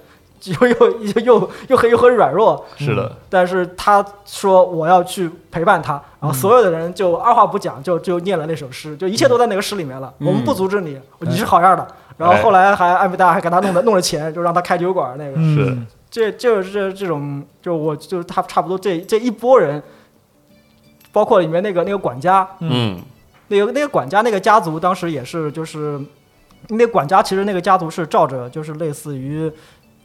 [0.45, 10.13] 又又又又又很又很软弱，是的，但是他说我要去陪伴他，然后所有的人就二话不讲就就念了那首诗，就一切都在那个诗里面了。
[10.19, 11.87] 嗯我们不阻止你，你是好样的。
[12.17, 15.31] 然后后来还艾米达还给他弄了弄了钱，就让他开酒馆那个。
[15.37, 19.81] 嗯这就是这这种，就我就是他差不多这这一波人，
[21.11, 23.01] 包括里面那个那个管家，嗯。
[23.49, 25.99] 那个那个管家那个家族当时也是就是
[26.69, 29.51] 那管家其实那个家族是照着就是类似于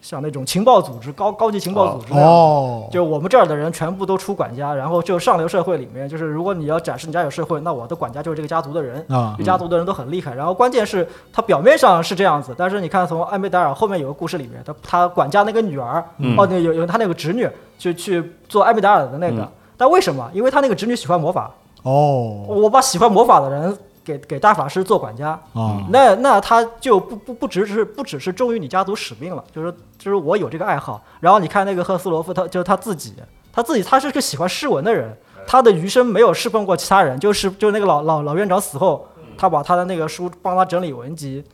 [0.01, 9.05] 像那种情报组织高高级情报组织那样哦，就我们这儿的人全部都出管家，然后就上流社会里面，就是如果你要展示你家有社会，那我的管家就是这个家族的人。
[9.09, 19.49] 啊这家族的人都很厉害，然后关键是他表面上是这样子，但是你看从艾梅达尔后面有个故事里面，他他管家那个女儿，嗯哦，那有有他那个侄女去去做艾梅达尔的那个，嗯。
[19.77, 20.29] 但为什么？
[20.33, 21.51] 因为他那个侄女喜欢魔法，
[21.83, 22.45] 哦。
[22.49, 31.03] 我把喜欢魔法的人给给大法师做管家，啊那那他就不不不只是不只是忠于你家族使命了，就是就是我有这个爱好。
[31.21, 33.13] 然后你看那个赫斯罗夫，他就是他自己，
[33.53, 35.15] 他自己他是个喜欢诗文的人，
[35.47, 41.45] 他的余生没有侍奉过其他人，就是就是那个老老老院长死后，他把他的那个书帮他整理文集，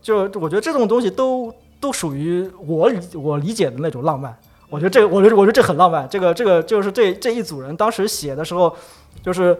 [0.00, 4.36] 就我觉得这种东西都都属于我理我理解的那种浪漫。
[4.70, 6.08] 我觉得这个，我觉得我觉得这很浪漫。
[6.08, 8.74] 这个这个就是这这一组人当时写的时候，
[9.22, 9.56] 就是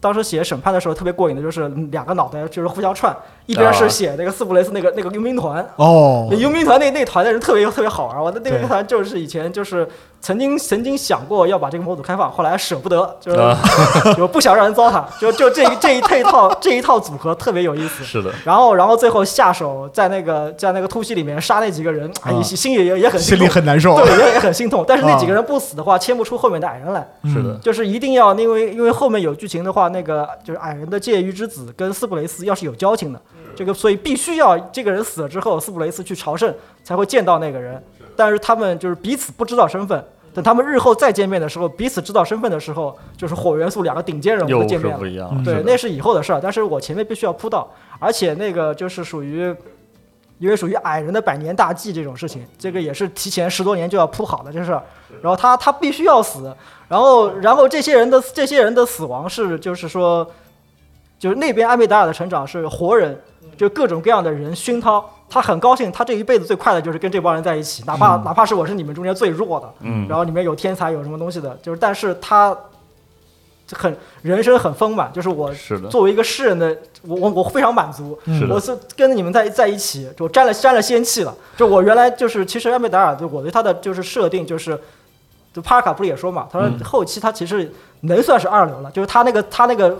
[0.00, 6.28] 当时写审判的时候特别过瘾的，就是两个脑袋就是互相串，一边是写那个斯普雷斯那个那个佣兵团，哦。
[6.30, 8.60] 那佣兵团那那团的人特别特别好玩，我的那对。
[8.60, 9.88] 个团就是以前就是
[10.20, 13.56] 曾经曾经想过要把这个模组开放，后来舍不得，就是、啊
[14.16, 18.04] 就不想让人糟蹋，就就这一这一这一套这一套组合特别有意思。
[18.04, 24.84] 是的，然后，然后最后下手在那个在那个突袭里面杀那几个人，哎，啊心里也也很心里痛很难受，对，也也很心痛。
[24.86, 27.08] 但是那几个啊人不死的话，牵不出后面的矮人来。
[27.22, 33.20] 嗯是的，就是一定要，因为因为后面有剧情的话，那个就是矮人的介于之子跟斯普雷斯要是有交情的，
[33.54, 36.52] 这个所以必须要这个人死了之后，斯普雷斯去朝圣
[36.82, 37.80] 才会见到那个人。
[38.18, 40.04] 但是他们就是彼此不知道身份，
[40.34, 44.98] 等他们日后再见面的时候，彼此知道身份的时候，就是火元素两个顶尖人物见面了。
[44.98, 45.06] 不。
[45.06, 49.54] 一样，嗯对，是那是以后的事儿，但是我前面必须要铺到，而且那个就是属于，
[50.38, 54.82] 因为属于矮人的百年大计这种事情，这个也是提前十多年就要铺好的这事儿，
[55.22, 56.52] 然后他他必须要死，
[56.88, 60.28] 然后然后这些人的这些人的死亡是就是说，
[61.20, 63.16] 就是那边安贝达尔的成长是活人，
[63.56, 72.56] 就各种各样的人熏陶，他很高兴，他这一辈子最快的就是跟这帮人在一起，哪怕、哪怕是我是你们中间最弱的，嗯，然后里面有天才有什么东西的，就是但是他
[73.72, 75.52] 很人生很丰满，就是我
[75.90, 81.34] 作为一个诗人的我我我非常满足，我是跟你们在在一起，就沾了沾了仙气了。
[81.56, 84.80] 就我原来就是其实安贝达尔，就我对他的就是设定就是，
[85.52, 86.78] 就帕尔卡不是也说嘛，他说嗯。
[86.82, 89.98] 后期他其实能算是二流了，就是他那个他那个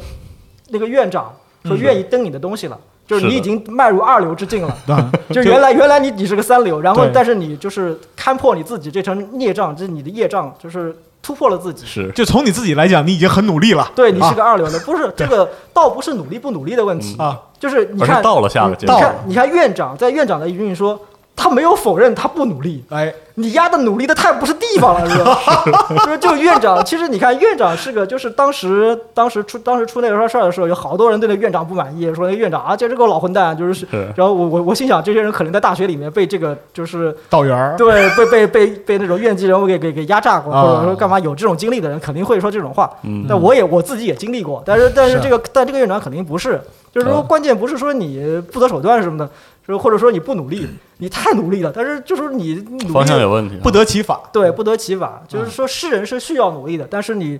[0.69, 1.35] 那个院长
[1.65, 1.79] 说嗯。
[1.79, 2.81] 愿意登你的东西了。
[3.09, 4.97] 就是你已经迈入二流之境了， 对
[5.43, 11.87] 就原来原来你你是个三流，然后但是你就是看破你自己这层孽障，这是你的业障，就是突破了自己。
[11.87, 12.13] 是。
[12.15, 14.35] 就从你自己来讲，你已经很努力了，对你是啊。
[14.35, 18.99] 个二流的，不是 这个倒不是努力不努力的问题，啊，就是你看是到了下个你阶段。
[18.99, 21.01] 你看你看院长在院长的语音说，
[21.39, 25.39] 他没有否认他不努力，哎，你丫的努力的太不是地方了，是吧？
[26.05, 33.73] 就是就院长，其实你看院长是个，就是当时当时出当时出那个事儿的时候，有好多人对那院长不满意，说那院长啊，这是个老混蛋，就是。
[33.73, 33.87] 是。
[34.17, 37.77] 然后我我我心想，这些人可能在大学里面被这个就是导员儿。
[37.77, 40.63] 对被被被被那种院级人物给给给压榨过，啊。
[40.63, 42.91] 或者说干嘛有这种经历的人肯定会说这种话。
[43.05, 43.25] 嗯。
[43.29, 45.21] 但我也我自己也经历过，但是但是是。
[45.23, 46.61] 这个但这个院长肯定不是，
[46.93, 47.25] 就是说啊。
[47.29, 49.29] 关键不是说你不择手段什么的，
[49.69, 57.39] 就是或者说你不努力，你太努力了，但是就是你努方向有问题啊，不得其法，对不得其法，就是说诗人是需要努力的，但是你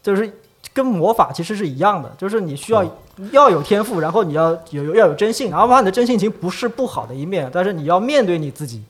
[0.00, 0.32] 就是
[0.72, 2.84] 跟魔法其实是一样的，就是你需要
[3.32, 8.80] 要有天赋，然后你要有有要有真性，哪怕你的真性情不是不好的一面，但是你要面对你自己。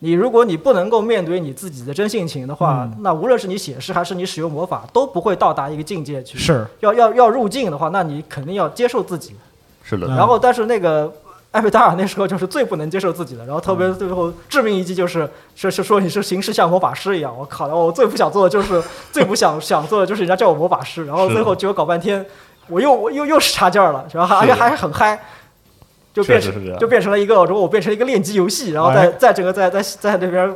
[0.00, 6.38] 你如果你不能够面对你自己的真性情的话，那无论是你写诗还是你使用魔法，都不会到达一个境界去。
[6.38, 9.34] 是要要要入境的话，那你肯定要接受自己。
[9.82, 11.12] 是的，嗯然后，但是那个
[11.50, 17.66] 艾贝达尔那时候就是最不能接受自己的，然后特别最后致命一击就是是是说你是行事像魔法师一样，我靠！
[17.66, 22.24] 然后我最不想做的就是最不想想做的就是人家叫我魔法师，然后最后结果搞半天，
[22.68, 25.18] 我又我又又是差劲儿了，然后还而且还是很嗨。
[26.10, 30.52] 就变成就变成了一个，如果我变成了一个练级游戏，然后哎在在整个在在在那边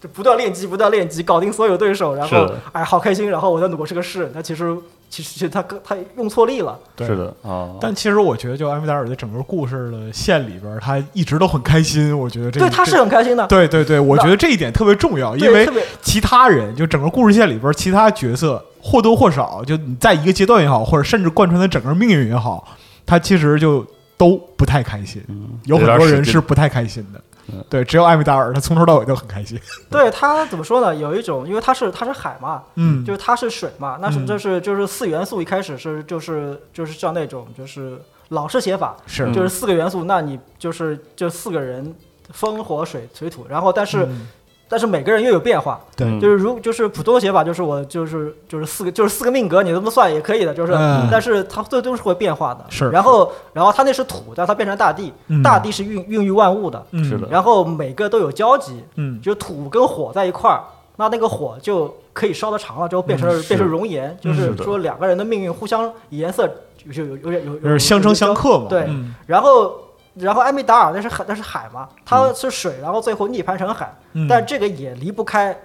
[0.00, 4.74] 就不断练级，不断练级，搞定所有对手，然后哎好开心，然后我的我是个诗人，他其实
[5.10, 7.06] 其实其实他他用错力了，对。
[7.06, 7.34] 是的。
[7.42, 12.18] 啊，但其实我觉得，就安维达尔的整个故事的线里边，他一直都很开心。
[12.18, 15.68] 我觉得这对他是很开心的，对对对，我觉得这一点特别重要，因为
[16.00, 22.66] 其他人就整个故事线里边，其他角色或多或少，就你在一个阶段也好，或者甚至贯穿他整个命运也好，
[23.04, 23.84] 他其实就
[24.16, 25.22] 都不太开心。
[25.28, 25.46] 嗯。
[25.64, 27.18] 有很多人是不太开心的。
[27.18, 27.22] 嗯。
[27.68, 29.58] 对，只有艾米达尔，他从头到尾都很开心。
[29.90, 30.94] 对他怎么说呢？
[30.94, 34.26] 有一种，因为他是他是海嘛，嗯，就是他是水嘛，那是嗯。
[34.26, 41.94] 就是就是四元素一开始是就是就是像那种就是老式写法，是嗯就是四个元素，那你就是就四个人，
[42.32, 44.28] 风火水水土，然后但是嗯
[44.70, 46.06] 但是每个人又有变化，对。
[46.06, 51.08] 嗯就是如就是普通的写法，就是我就是就是四个就是四个命格，你这么算也可以的，就是，嗯。
[51.10, 52.64] 但是它最终是会变化的。
[52.70, 52.88] 是。
[52.90, 57.04] 然后然后它那是土，但它变成大地，嗯大地是孕孕育万物的，嗯。
[57.04, 57.26] 是的。
[57.28, 59.20] 然后每个都有交集，嗯。
[59.20, 60.62] 就土跟火在一块儿，
[60.96, 64.62] 那那个火就可以烧得长了，之后变成、嗯变成熔岩，就是是的。
[64.62, 66.48] 说两个人的命运互相颜色
[66.84, 68.66] 有有有点有有就是相生相克嘛。
[68.68, 69.74] 对嗯然后
[70.20, 75.56] 然后艾米达尔那是海那是海嘛，它是水，然后最后逆盘成海，嗯但这个也离不开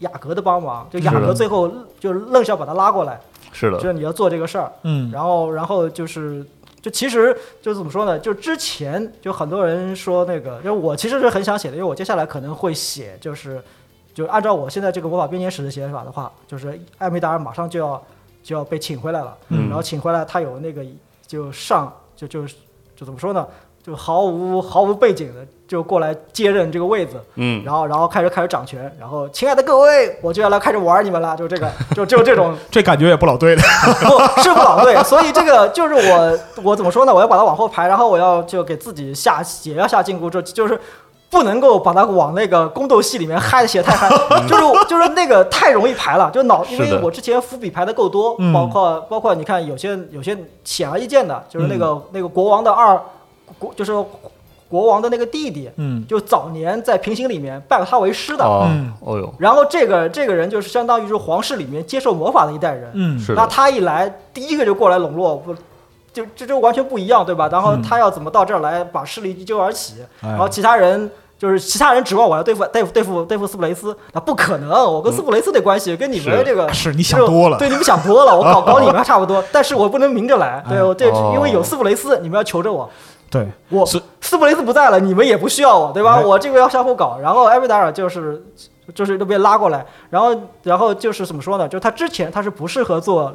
[0.00, 3.20] 雅阁的帮忙，就雅阁最后就愣是要把他拉过来，
[3.52, 6.44] 是的，就是你要做这个事儿，嗯然后然后就是。
[6.82, 8.18] 就其实就怎么说呢？
[8.18, 13.62] 就之前就很多人说那个，就我其实是很想写的，因为我接下来可能会写，就是
[14.14, 18.02] 就按照我现在这个魔法编年史的写法的话，就是艾梅达尔马上就要
[18.42, 20.82] 就要被请回来了，嗯然后请回来他有那个
[21.26, 22.46] 就上就就
[22.96, 23.46] 就怎么说呢？
[23.90, 33.62] 就毫无毫无背景的就过来接任这个位子，嗯，然后然后开始开始掌权，然后亲爱的各位，我就要来开始玩你们了，就这个就就这种 这感觉也不老对的。
[34.36, 37.12] 不是不老对，所以这个就是我我怎么说呢？
[37.12, 40.80] 我要把它往后排，然后我要就给自己下也要下禁锢，就就是
[41.30, 44.08] 不能够把它往那个宫斗戏里面嗨的写太嗨，
[44.48, 53.00] 就是就是那个太容易排了，就脑因为我之前伏笔排的够多，嗯包括包括你看有些有些显而易见的，就是那个、那个国王的二
[53.60, 53.92] 国就是
[54.68, 56.04] 国王的那个弟弟，嗯。
[56.08, 58.44] 就早年在平行里面拜他为师的。
[58.44, 63.18] 哦嗯，哦哟，然后这个这个人就是相当于是皇室里面接受魔法的一代人，嗯。
[63.20, 65.54] 是那，他一来，第一个就过来笼络，不，
[66.12, 67.48] 就这就完全不一样，对吧？
[67.52, 67.82] 然后嗯。
[67.82, 69.94] 他要怎么到这儿来把势力一揪而起？
[70.22, 76.44] 哎然后其他人就是其他人指望我要对付对付对付对付斯普雷斯，那不可能，我跟斯普雷斯的关系跟你们是。
[76.44, 77.56] 这个是你想多了。
[77.56, 82.88] 对，你们想多了，我搞搞你们还 差不多，但是我不能明着来，对，哎我这哦因为有斯普雷斯，你们要求着我，
[83.30, 86.16] 对，我是斯普雷斯不在了，你们也不需要我，对吧？
[86.16, 86.24] 哎。
[86.24, 88.44] 我这个要相互搞，然后艾维达尔就是
[88.92, 91.68] 就是都被拉过来，然后然后就是怎么说呢？
[91.68, 93.32] 就是他之前他是不适合做，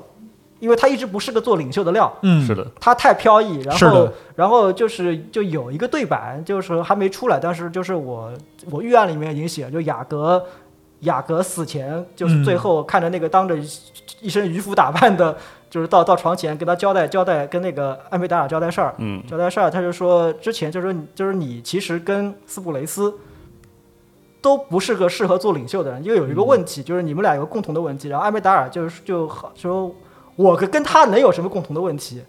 [0.59, 2.45] 因为他一直不是个做领袖的料，嗯。
[2.45, 8.29] 是的，他太飘逸，然后然后就是就有一个对白，就是还没出来，但是就是我
[8.69, 10.43] 我预案里面已经写了，就雅阁
[11.01, 13.69] 雅阁死前就是最后看着那个当着一
[14.21, 15.37] 一身渔夫打扮的，
[15.75, 23.13] 就是到到床前跟他交代交代，跟那个艾梅达尔交代事儿，嗯，交代事儿，他就说之前就是说就是你其实跟斯普雷斯。
[24.41, 28.09] 都不是个适合做领袖的人，因为有一个问题，就是你们俩有个共同的问题。
[28.09, 29.91] 然后艾梅达尔就是就好说，
[30.35, 32.21] 我跟跟他能有什么共同的问题？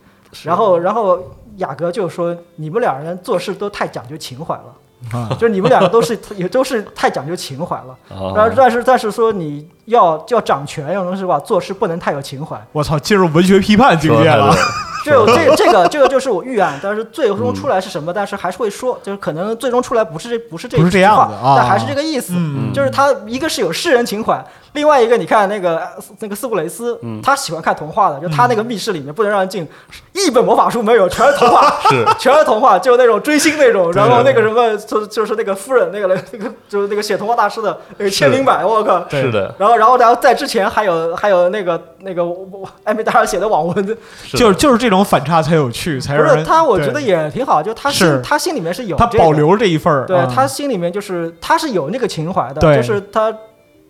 [0.42, 1.22] 然后然后
[1.58, 4.74] 雅阁就说，你们俩人做事都太讲究情怀了，
[5.12, 7.96] 啊， 就是你们两个都是 也都是太讲究情怀了。
[8.08, 11.38] 哦但是但是但是说你要要掌权，要能是吧？
[11.38, 12.60] 做事不能太有情怀。
[12.72, 14.76] 我操，进入文学批判境界了说得太对。
[15.06, 18.12] 就这这个这个就是我预案，但是最终出来是什么？
[18.12, 22.32] 但是还是会说，就是可能最终出来不是这不是这不是这句话样子啊但还是这个意思。
[22.34, 24.44] 嗯就是他一个是有诗人情怀，
[24.76, 25.82] 另外一个你看那个
[26.20, 27.20] 那个斯布雷斯，嗯。
[27.22, 29.66] 他喜欢看童话的，就他那个密室里面不能让人进，
[30.12, 31.80] 一本魔法书没有，全是童话。
[31.90, 32.04] 是。
[32.18, 39.04] 全是童话，就是那种追星那种，然后那个什么，就就是那个夫人，那个那个就是那个写童话大师的那个签名版，我靠！
[39.08, 47.96] 是的，然后，然后，然后在之前还有还有那个那个我我艾米达尔写的网文，是就是就是这种反差才有趣，才不是他，我觉得也挺好，就他是。
[47.96, 49.24] 心他心里面是有他这个。
[49.24, 50.04] 保留这一份儿。
[50.06, 53.34] 对啊他心里面就是他是有那个情怀的，就是他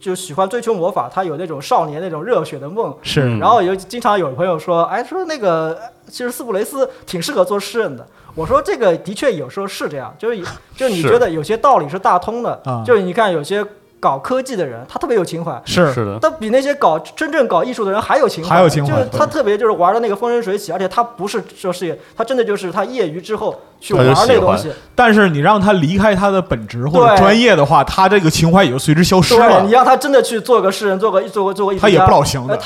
[0.00, 2.94] 就喜欢追求魔法，他有那种少年那种热血的梦。
[3.02, 5.78] 是嗯然后有经常有朋友说，哎，说那个
[6.08, 8.06] 其实斯普雷斯挺适合做诗人的。
[8.34, 10.44] 我说这个的确有时候是这样，就是
[10.76, 13.64] 就你觉得有些道理是大通的，啊就是你看有些
[13.98, 15.60] 搞科技的人，他特别有情怀。
[15.64, 15.92] 是。
[15.92, 18.92] 是的，他比那些搞真正搞艺术的人还有情怀，还有情怀。
[18.92, 24.40] 就是他特别就是玩的那个风生水起，而且他不是做事业，他真的就是他业余之后去玩他就喜欢。
[24.40, 24.70] 那东西。
[24.94, 29.62] 但是你让他离开他的本职或者专业的话，他这个情怀也就随之消失，了。
[29.62, 29.70] 你。
[29.70, 32.56] 让他真的去做个诗人，做个做个做个艺术家，他也不老行的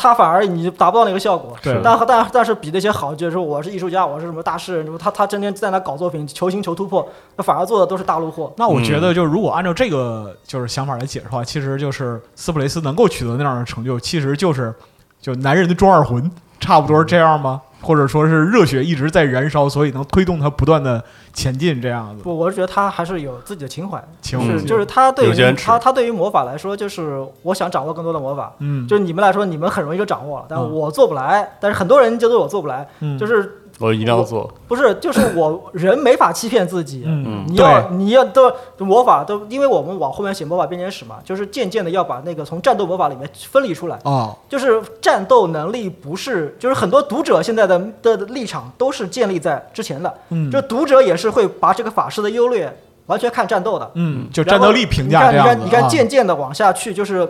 [0.00, 1.56] 他反而你达不到那个效果。
[1.60, 8.52] 对但但但是比那些好，就是说我是艺术家，我是什么大诗人，什么他他天天在那搞作品，求新求突破，那反而做的都是大陆货。
[8.56, 14.72] 那我觉得，就是如果按照这个就是想法来解释的话，其实就是斯普雷斯能够取得那样的成就，其实就是
[15.20, 16.30] 就男人的中二魂，
[16.60, 17.60] 差不多是这样吗？
[17.80, 21.02] 或者说是热血一直在燃烧，所以能推动他不断的
[21.32, 22.22] 前进这样子。
[22.22, 28.52] 不，我是觉得他还是有自己的情怀，情是嗯就是他对于他他对于魔法来说，就是我想掌握更多的魔法。
[28.58, 31.48] 嗯，就是你们来说，你们很容易就掌握了，但嗯我做不来。
[31.60, 37.04] 但是很多人觉得我做不来，嗯就是我一定要做，不是就是我人没法欺骗自己。
[37.06, 43.98] 嗯，你要，你要都魔法都，因为我们往后面写魔法编年史嘛，就是渐渐的要把那个从战斗魔法里面分离出来。
[44.04, 52.76] 哦，就是战斗能力不是，就是很多读者现在的的立场都是建立在之前的，嗯，就读者也是会把这个法师的优劣
[53.06, 53.88] 完全看战斗的。
[53.94, 57.26] 嗯，就战斗力评价这样你看，你看，你看，啊渐渐的往下去，就是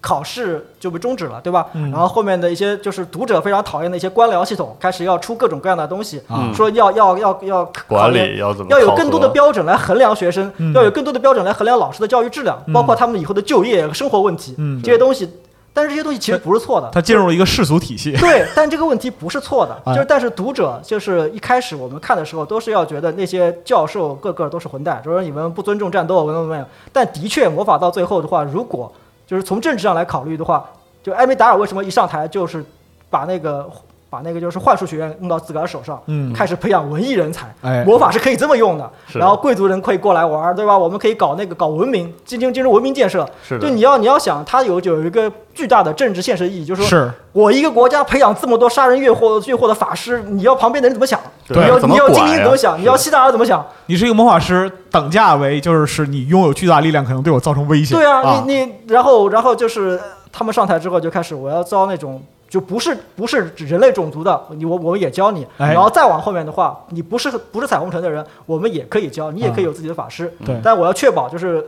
[0.00, 1.66] 考试就被终止了，对吧？
[1.74, 15.28] 嗯然后后面的一些就是读者非常讨厌的一些官僚系统，开始要出各种各样的东西，啊说要要要要考管验理要怎么要有更多的标准来衡量学生，嗯要有更多的标准来衡量老师的教育质量，嗯包括他们以后的就业、生活问题、嗯这些东西。
[15.74, 18.10] 但是这些东西其实不是错的，他进入了一个世俗体系。
[18.16, 26.66] 对，但这个问题不是错的，哎 就是但是读者就是一开始我们看的时候都是要觉得那些教授个个都是混蛋，说你们不尊重战斗，怎么怎么样。
[26.92, 28.92] 但的确魔法到最后的话，如果
[29.28, 30.66] 就是从政治上来考虑的话，
[31.02, 32.64] 就艾梅达尔为什么一上台就是
[33.10, 33.70] 把那个
[34.10, 37.54] 把那个就是幻术学院弄到自个儿手上，嗯，开始培养文艺人才。
[37.62, 40.76] 哎，魔法是可以这么用的，是的然后贵族人可以过来玩，对吧？
[40.76, 43.28] 我们可以搞那个搞文明，进行进入文明建设。
[43.46, 51.20] 是，就你要你要想，它有有一个巨大的政治现实意义，就是说是我一个国家培养这么多杀人越货越货的法师，你要旁边的人怎么想？
[51.46, 52.80] 对你要你要精英怎么想？
[52.80, 53.62] 你要希达尔怎么想？
[53.86, 57.94] 你是一个魔法师，等价为就是是你拥有巨大力量，可能对我造成威胁。
[57.94, 60.00] 对啊，啊，你你然后然后就是
[60.32, 62.22] 他们上台之后就开始我要招那种。
[62.48, 71.64] 就不是不是人类种族的，你我我们也教你，哎然后再往后面的话，你不是不是彩虹城的人，我们也可以教，你也可以有自己的法师，对但我要确保就是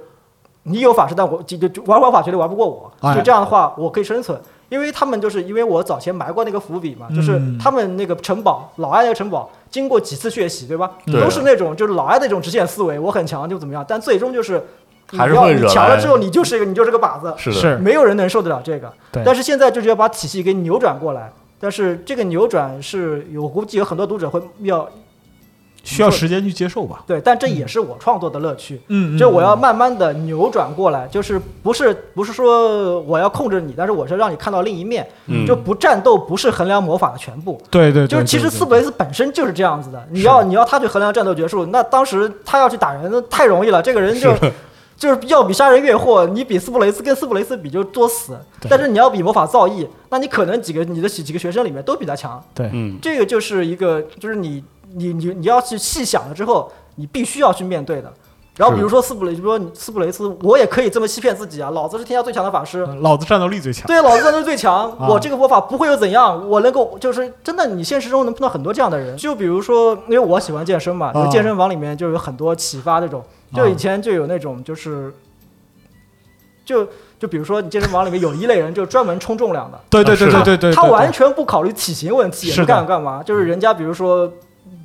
[0.62, 4.40] 你有法师，但我就就玩玩法绝对玩不过我，哎就这样的话我可以生存。
[4.70, 10.92] 因为他们就是因为我早前埋过那个伏笔嘛，就是嗯他们那个城堡老艾那个城堡经过几次血洗，对吧？
[11.06, 18.92] 对都是那种就是老艾那种直线思维，我很强就怎么样，但最终就是你还是要你会惹强了之后，你就是一个你就是个靶子，是的，是没有人能受得了这个。
[19.24, 24.88] 但是现在就是要把体系给扭转过来，但是这个扭转是有我估计有很多读者会要
[25.82, 27.02] 需要时间去接受吧。
[27.06, 28.78] 对，但这也是我创作的乐趣。
[28.88, 37.60] 嗯，就我要慢慢的扭转过来，就是不是不是说我要控制你，但是我是让你看到另一面，嗯就不战斗不是衡量魔法的全部。
[37.70, 44.34] 对对，对就是其实对斯普雷斯本身就是这样子的，你要你要他去衡量战斗结束，那当时他要去打人，那太容易了，这个人就
[45.00, 48.68] 就是要比杀人越货，你比斯普雷斯跟斯普雷斯比就作死，对。
[48.68, 52.68] 但是你要比魔法造诣，那你可能几个你的几几个学生里面都比他强，对。
[52.74, 58.12] 嗯，这个就是一个就是你你你你要去细想了之后，你必须要去面对的。
[58.58, 63.86] 然后比如说斯普雷，比如说斯普雷斯，我也可以这么欺骗自己啊，老子是天下最强的法师，老子战斗力最强。
[63.86, 65.06] 对，老子战斗力最强， 啊。
[65.08, 69.16] 我这个魔法不会又怎样，我能够就是真的，你现实中能碰到很多这样的人。
[69.16, 73.24] 就比如说，因为我喜欢健身嘛，健身房里面就有很多启发这种，
[73.54, 75.12] 就以前就有那种就是，
[76.64, 76.86] 就
[77.18, 84.32] 就比如说你健身房里面有一类人就专门冲重量的，对对对对对对，他完全不考虑体型问题，也不干干嘛，就是人家比如说。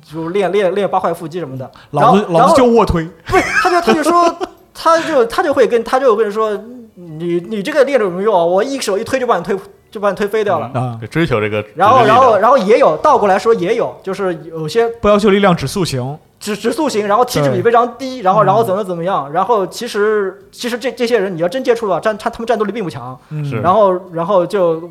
[0.08, 3.04] 就练练练八块腹肌什么的，然后老子老子然后就卧推。
[3.26, 4.36] 不是，他就他就说，
[4.72, 6.56] 他就他就会跟他就跟人说，
[6.94, 8.44] 你你这个练着有什么用啊？
[8.44, 9.56] 我一手一推就把你推
[9.90, 10.70] 就把你推飞掉了。
[10.74, 16.16] 啊，就追求这个，然后，然后，然后也有倒过来说也有，就是有些不要求力量，只塑形。
[16.54, 23.44] 直直速型，然后体脂比非常低，然后嗯然后怎么怎么样，然后其实其实这这些人你要真接触了，战他他们战斗力并不强，嗯。
[23.44, 23.60] 是。
[23.60, 24.88] 然后然后就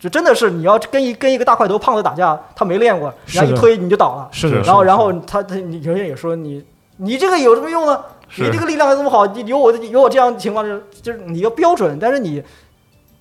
[0.00, 6.64] 就真的是你要跟一跟一个大块头胖子打架，他没练过，然后一推你就倒了，是的，然后然后他他你有人也说你
[6.96, 8.00] 你这个有什么用呢？
[8.36, 12.42] 你这个力量还这么好，你有我的有我这样的情况，就是就是你要标准，但是你。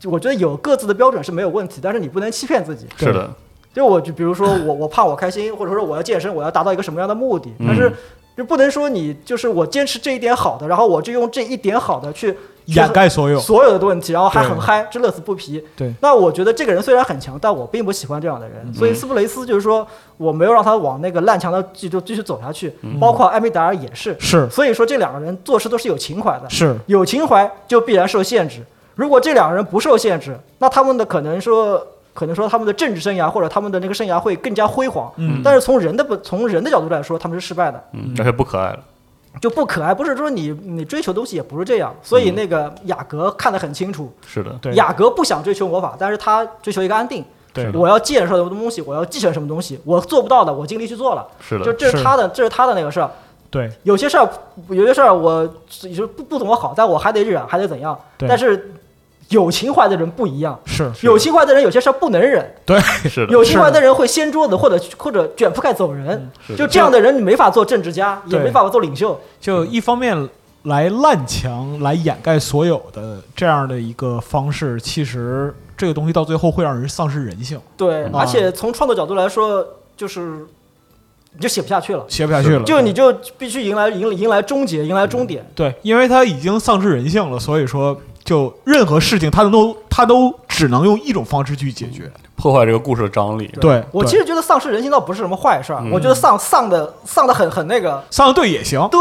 [0.03, 2.85] 我觉得有各自的标准是没有问题，但是你不能欺骗自己。
[2.97, 3.27] 是的，
[3.77, 7.93] 就我就比如说我 我怕我开心，或者说我要健身，我要达到一个什么样的目的，但是嗯
[8.35, 13.39] 就不能说你就是我坚持这一点好的，然后我就用这一点好的去掩盖所有。
[13.39, 15.63] 所有的问题，然后还很嗨，这乐此不疲。
[15.75, 24.15] 对，那我觉得这个人虽然很强，但我并不喜欢这样的人，所以斯布雷斯就是说我没有让他往那个烂墙的继就继续走下去，包括艾米达尔也是。
[24.19, 24.47] 是。
[24.49, 28.61] 所以说这两个人做事都是有情怀的，是，有情怀就必然受限制。
[28.93, 31.83] 如果这两个人不受限制，那他们的可能说，
[32.17, 35.13] 可能说他们的政治生涯或者他们的那个生涯会更加辉煌。
[35.17, 38.79] 嗯但是从人的不从人的角度来说，他们是失败的，嗯，而且不可爱了，
[39.39, 39.93] 就不可爱。
[39.93, 41.93] 不是说你你追求东西也不是这样。
[42.01, 47.23] 所以那个雅阁看得很清楚，是的，对雅阁不想追求魔法，但是他追求一个安定。
[47.53, 51.27] 对我要建设什么东西，我要继承什么东西，我做不到的，我尽力去做了。
[51.39, 53.09] 是的，就这是是他的，这是他的那个事儿。
[53.49, 54.27] 对有些事儿，
[54.69, 55.47] 有些事儿我
[55.95, 57.97] 就不不怎么好，但我还得忍，还得怎样？
[58.17, 58.73] 对但是
[59.29, 62.79] 有情怀的人不一样，是，有情怀的人有些事儿不能忍，对。
[63.09, 66.29] 是的，有情怀的人会掀桌子或者或者卷铺盖走人。
[66.57, 69.19] 就这样的人，你没法做政治家，也对没法做领袖。
[69.41, 70.29] 就一方面
[70.63, 79.65] 来烂墙来掩盖所有的这样的一个方式，其实这个东西到最后会让人丧失人性，对，啊而且从创作角度来说，
[79.95, 80.45] 就是
[81.33, 82.63] 你就写不下去了，写不下去了。
[82.63, 85.45] 就你就必须迎来迎迎来终结，迎来终点。
[85.53, 87.95] 对，因为他已经丧失人性了，所以说
[88.27, 92.11] 就任何事情他都他都只能用一种方式去解决。
[92.35, 98.03] 破坏这个故事的张力，对，对我其实觉得丧失人性倒不是什么坏事儿，嗯我觉得丧丧的丧的很很那个。
[98.11, 98.85] 丧的对也行。
[98.91, 98.99] 对，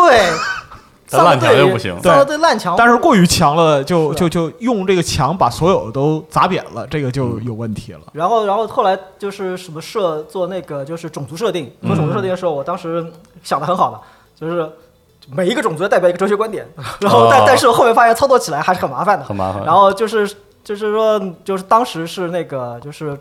[1.06, 1.94] 丧烂墙丧就不行。
[2.02, 8.00] 丧的对烂墙，但是过于强了，就就就用这个墙把所有都砸扁了，这个就有问题了。
[8.12, 13.04] 然后，然后后来就是什么设做那个就是种族设定，做种族设定的时候，我当时
[13.42, 14.00] 想的很好的，
[14.40, 14.66] 就是
[15.30, 16.66] 每一个种族代表一个哲学观点，
[17.00, 19.24] 然后但、哦但是我后面发现操作起来还是很麻烦的。
[19.24, 19.64] 很麻烦。
[19.64, 20.26] 然后就是
[20.64, 23.18] 就是说就是当时是那个就是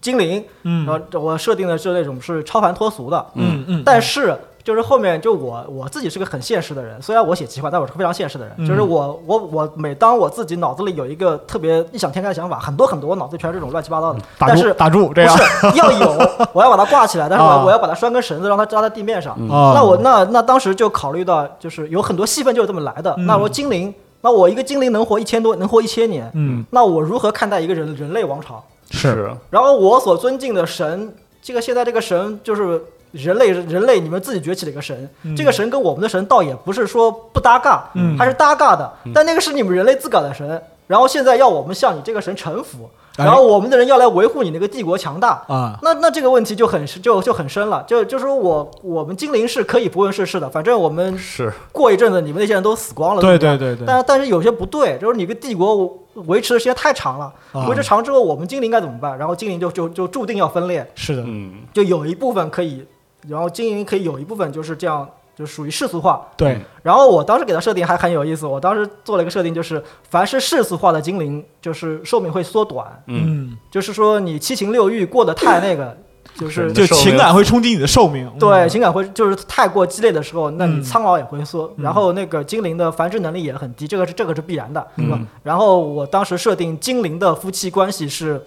[0.00, 8.54] 精灵，嗯然后我设定的是那种是超凡脱俗的，嗯嗯，但是就是后面就我我自己是个很现实的人，虽然我写奇幻，但我是个非常现实的人。
[8.56, 14.18] 嗯就是我我我每当我自己脑子里有一个特别异想天开的想法，很多很多，我脑子里全是这种乱七八糟的。
[14.38, 19.34] 打但是住打住，这样不是要有， 我要把它挂起来，但是我要、啊我要把它拴根绳子，让它扎在地面上。
[19.50, 23.14] 啊那我那那当时就考虑到，就是有很多戏份就是这么来的。
[23.18, 23.92] 嗯那我说精灵，
[24.22, 28.64] 那我一个精灵能活一千多，能活一千年，嗯那我如何看待一个人人类王朝？
[28.90, 31.12] 是然后我所尊敬的神，
[31.42, 32.80] 这个现在这个神就是
[33.14, 35.34] 人类人类你们自己崛起了一个神，嗯。
[35.34, 38.18] 这个神跟我们的神倒也不是说不搭嘎，嗯。
[38.18, 43.24] 还是搭嘎的，但那个是你们人类自个儿的神，然后现在要我们向你这个神臣服，哎。
[43.24, 45.42] 然后我们的人要来维护你那个帝国强大。
[45.48, 51.52] 啊，那那这个问题就很就就很深了，就就说我我们精灵是可以不问世事的，反正我们是。
[51.72, 53.76] 过一阵子你们那些人都死光了，对对对？
[53.76, 57.66] 对，但但是有些不对，就是你个帝国维持的时间太长了，啊。
[57.68, 59.16] 维持长之后，我们精灵该怎么办？
[59.16, 61.54] 然后精灵就就就注定要分裂，是的，嗯。
[61.72, 62.84] 就有一部分可以，
[63.28, 66.26] 然后精灵可以有一部分就是这样，就属于世俗化。
[66.36, 75.96] 对，然后我当时给它设定还很有意思，我当时做了一个设定，就是凡是世俗化的精灵，就是寿命会缩短，嗯，嗯，就是说你七情六欲过得太那个，
[76.36, 78.68] 就是是就情感会冲击你的寿命，对，嗯。
[78.68, 80.82] 情感会就是太过激烈的时候，那你嗯。
[80.82, 81.84] 苍老也会缩，嗯。
[81.84, 85.16] 然后那个精灵的繁殖能力也很低，这个是这个是必然的，对吧？
[85.20, 85.26] 嗯？
[85.42, 88.42] 然后我当时设定精灵的夫妻关系是，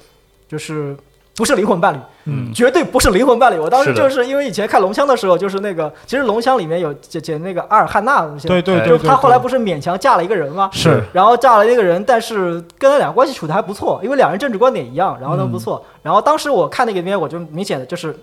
[0.47, 0.95] 就是
[1.37, 3.59] 不是灵魂伴侣，嗯绝对不是灵魂伴侣。
[3.59, 10.67] 我当时就是因为以前看龙枪的时候，就是那个其实龙枪里面有姐姐那个阿尔汉娜那些，哎对对对，就是她后来不是勉强嫁了一个人吗？
[10.73, 15.81] 是然后嫁了一个人，但是跟他俩关系处的还不错，因为两人政治观点一样，然后都不错。
[15.85, 18.17] 嗯然后当时我看那个里面，我就明显的就是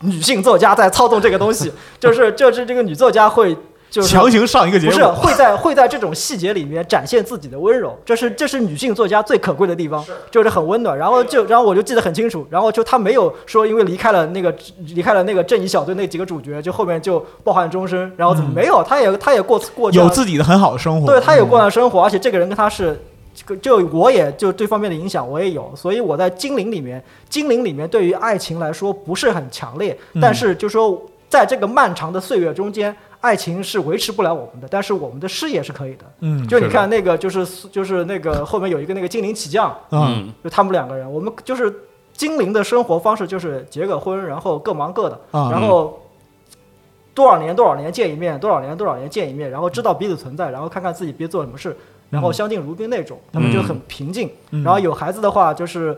[0.00, 3.56] 女性作家在操纵这个东西， 就是就是这个女作家会
[3.90, 10.96] 就是强行上一个节不是，会在会在这种细节里面展现自己的温柔，这是这是女性作家最可贵的地方，就是很温暖。
[10.96, 14.54] 然后就然后我就记得很清楚，然后就她没有说因为离开了那个
[14.94, 18.54] 离开了那个正义小队那几个主角，就后面就抱憾终身，然后怎么嗯。
[18.54, 18.82] 没有？
[18.86, 21.60] 她也她也过过有自己的很好的生活，对他也过嗯。
[21.60, 22.96] 上的生活，而且这个人跟他是，
[23.34, 30.20] 这个就我也就这方面的影响我也有，所以我在精灵里面，精灵里面对于爱情来说不是很强烈，嗯。
[30.20, 36.04] 但是就说在这个漫长的岁月中间，爱情是维持不了我们的，但是我们的事业是可以的。
[36.20, 40.32] 嗯就你看那个就是就是那个后面有一个那个精灵起降，嗯。
[40.42, 41.72] 就他们两个人，我们就是
[42.14, 45.50] 精灵的生活方式就是结个婚，然后各忙各的，嗯。
[45.50, 46.00] 然后
[47.12, 51.76] 多少年多少年见一面，多少年多少年见一面，然后知道彼此存在，然后看看自己别做什么事，
[52.08, 54.30] 然后相敬如宾那种，他们就很平静。
[54.50, 54.62] 嗯。
[54.64, 55.94] 然后有孩子的话，就是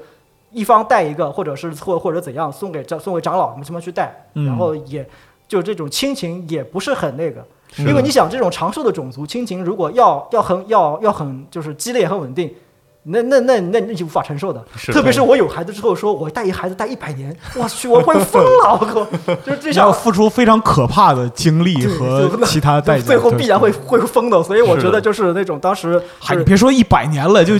[0.50, 4.44] 一方带一个，或者是或或者怎样送给长送给长老，我们什么去带，嗯。
[4.46, 5.08] 然后也
[5.52, 7.44] 就这种亲情也不是很那个。
[7.78, 12.54] 因为你想，这种长寿的种族亲情，如果要要很要要很就是激烈很稳定，
[13.04, 14.62] 那那那那那就无法承受的。
[14.76, 19.04] 是特别是我有孩子之后，说我带一孩子带一百年， 我去，我会疯了，我靠！
[19.44, 27.54] 就是这要付出非常可怕的精力和其他代价，最后必然会会疯的，所以我觉得就是那种当时嗨，你别说一百年了，就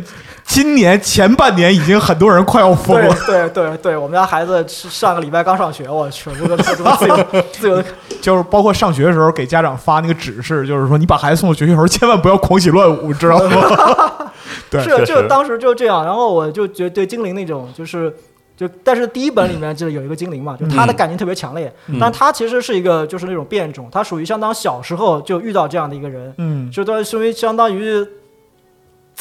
[0.45, 3.15] 今年前半年已经很多人快要疯了。
[3.27, 7.85] 对对对，我们家孩子上个礼拜刚上学，我去，这个这个自由 自由的，
[8.21, 14.13] 就是包括上学的时候给家长发那个指示，就是说你把孩子送到学校时候，千万不要狂喜乱舞，知道吗？
[14.71, 18.15] 对是就当时就这样，然后我就觉得对精灵那种就是。
[18.55, 21.97] 就但是第一本里面就是有一个精灵嘛，就他的感情特别强烈，嗯。
[21.99, 28.07] 但他其实是一个就是那种变种，他属于相当小时候就遇到这样的一个人，嗯，就他属于相当于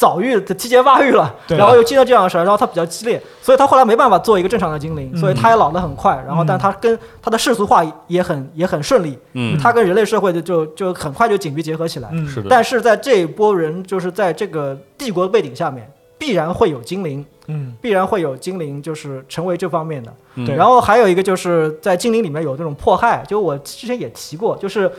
[0.02, 5.16] 早育提前发育了，然后又经历这样的事儿，然后他比较激烈，所以他后来没办法做一个正常的精灵，嗯。
[5.16, 12.08] 所以他也老得很快，然后但他跟他的世俗化也很也很顺利，嗯，他跟人类社会的就就很快就紧密结合起来。
[12.10, 12.26] 嗯。
[12.26, 15.88] 是的，但是在这一波人，就是在这个帝国背景下面，
[16.18, 17.72] 必然会有精灵，嗯。
[17.80, 20.12] 必然会有精灵，就是成为这方面的。
[20.56, 24.90] 然后还有一个就是在精灵里面有这种迫害，就我之前也提过，就是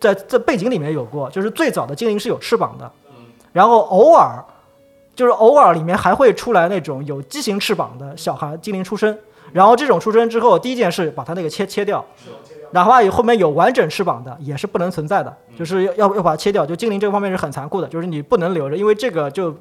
[0.00, 2.90] 在在背景里面有过，就是最早的精灵是有翅膀的，
[3.52, 4.44] 然后偶尔
[5.14, 9.16] 就是偶尔里面还会出来那种有畸形翅膀的小孩精灵出生，
[9.52, 12.04] 然后这种出生之后，第一件事把它那个切切掉。
[12.72, 16.64] 哪怕有后面有完整翅膀的，也是不能存在的，就是要要要把它切掉。
[16.64, 19.52] 就精灵这个方面是很残酷的，就是你不能留着，因为这个就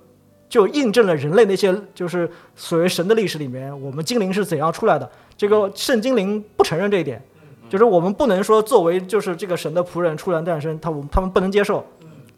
[0.47, 5.09] 就印证了人类那些就是所谓神的历史里面，我们精灵是怎样出来的。
[5.35, 7.19] 这个圣精灵不承认这一点，
[7.67, 11.83] 就是我们不能说作为就是这个神的仆人出人诞生，他我他们不能接受。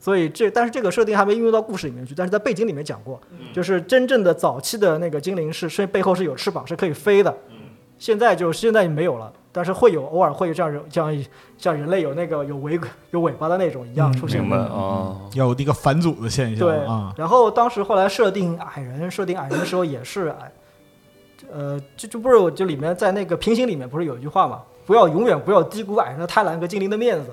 [0.01, 3.21] 所以这但是这个设定还没应用到故事里面去，但是在背景里面讲过，
[3.53, 7.37] 就是真正的早期的那个精灵是是背后是有翅膀是可以飞的，
[7.99, 11.25] 现在就现在没有了，但是会有偶尔会有这样人像
[11.55, 12.79] 像人类有那个有尾
[13.11, 14.41] 有尾巴的那种一样出现。
[14.41, 16.77] 明白啊，有一个返祖的现象对。
[16.85, 20.51] 啊，然后当时后来设定矮人，设定矮人的时候也是矮，
[21.51, 27.29] 呃，就就不是我就里面在那个平行里面不是有一句话嘛，不要永远不要低估矮人的贪婪和精灵的面子。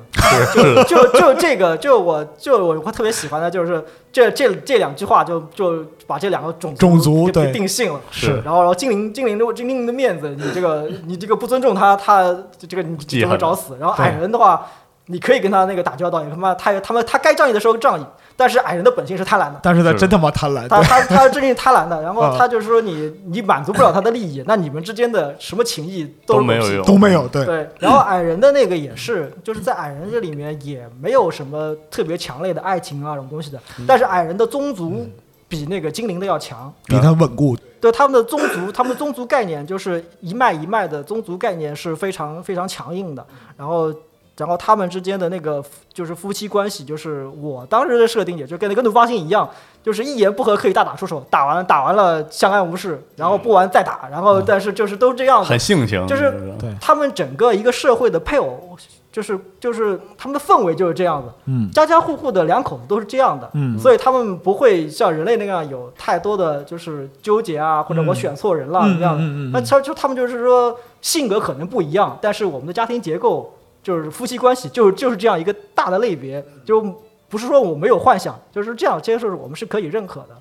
[0.55, 8.01] 就，就就这个，就我就我会特别喜欢的就是这这这两句话就就把这两个种种族给对给定性了。
[8.13, 13.77] 是然后然后精灵精灵的精灵的面子，你这个你这个不尊重他，他这个你记恨就会找死。
[13.81, 14.65] 然后矮人的话，
[15.07, 18.05] 你可以跟他那个打交道，你他妈他他妈他该仗义的时候仗义，
[18.39, 19.59] 但是矮人的本性是贪婪的。
[19.65, 20.87] 但是他真他妈贪婪，他对。
[20.87, 22.37] 他他是真是贪婪的，然后啊。
[22.39, 35.05] 他就是说你你满足不了他的利益，那你们之间的什么情谊都没有用，都没有，对，对，然后矮人的那个也是，就是在矮人这里面也没有什么特别强烈的爱情啊这种东西的，但是矮人的宗族
[35.49, 36.73] 比那个精灵的要强。
[36.87, 43.27] 比他稳固，对他们的宗族，他们的宗族概念就是一脉一脉的宗族概念是非常非常强硬的，
[43.57, 43.93] 然后。
[44.39, 45.63] 然后他们之间的那个
[45.93, 49.49] 就是夫妻关系，就是我当时的设定，也就跟那个怒发星一样，
[49.83, 56.33] 就是一言不合可以大打出手，打完打完了相安无事，然后不完再打，然后但是就是都这样子，很性情，就是，
[56.81, 58.77] 他们整个一个社会的配偶，
[59.11, 61.69] 就是就是他们的氛围就是这样子，嗯。
[61.73, 63.77] 家家户户的两口子都是这样的，嗯。
[63.79, 69.51] 所以他们不会像人类那样有太多的就是纠结啊，或者我选错人了嗯这样？
[69.53, 76.81] 那他就他们就是说性格可能不一样，但是我们的家庭结构就是夫妻关系就是就是这样一个大的类别，就
[77.29, 80.37] 不是说我没有幻想，就是这样接受我们是可以认可的，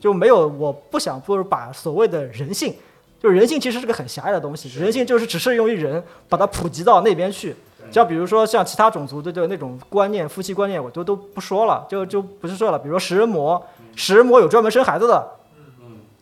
[0.00, 2.74] 就没有我不想不是把所谓的人性。
[3.20, 7.54] 就是人性其实是个很狭隘的东西，人性就是只适用于人，把它普及到那边去。
[7.92, 12.78] 像比如说像其他种族的的那种观念，夫妻观念，我都都不说了，就就不是说了。
[12.78, 13.64] 比如说食人魔，
[13.94, 15.24] 食人魔有专门生孩子的，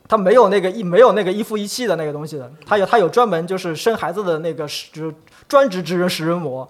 [0.06, 4.68] 他没有那个一没有那个一夫一妻的那个东西的，他有他有专门就是生孩子的那个
[5.50, 6.66] 专职职人食人魔。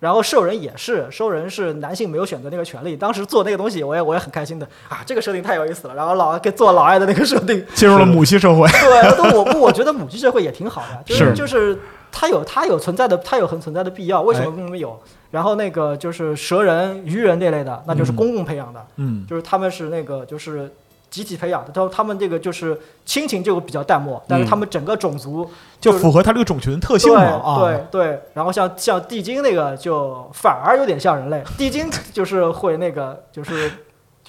[0.00, 2.94] 然后兽人也是，兽人是男性没有选择那个权利。
[2.94, 5.94] 当时做那个东西，我也我也很开心的啊，这个设定太有意思了。
[5.94, 11.78] 然后老给做老爱的那个设定，进入了母系社会，对，都我我觉得母系社会也挺好的，就是是就是
[12.12, 15.00] 它有它有存在的，它有很存在的必要，为什么为什么有？
[15.30, 20.70] 然后那个就是蛇人、鱼人这类的，那就是嗯公共培养的，嗯就是他们是那个就是
[21.14, 25.48] 集体培养的，他他们这个就是亲情就比较淡漠，但是他们整个种族
[25.80, 28.04] 就符合他这个种群特性嘛啊，对对。
[28.04, 33.70] 对，然后像像地精那个就反而有点像人类，地精就是会那个就是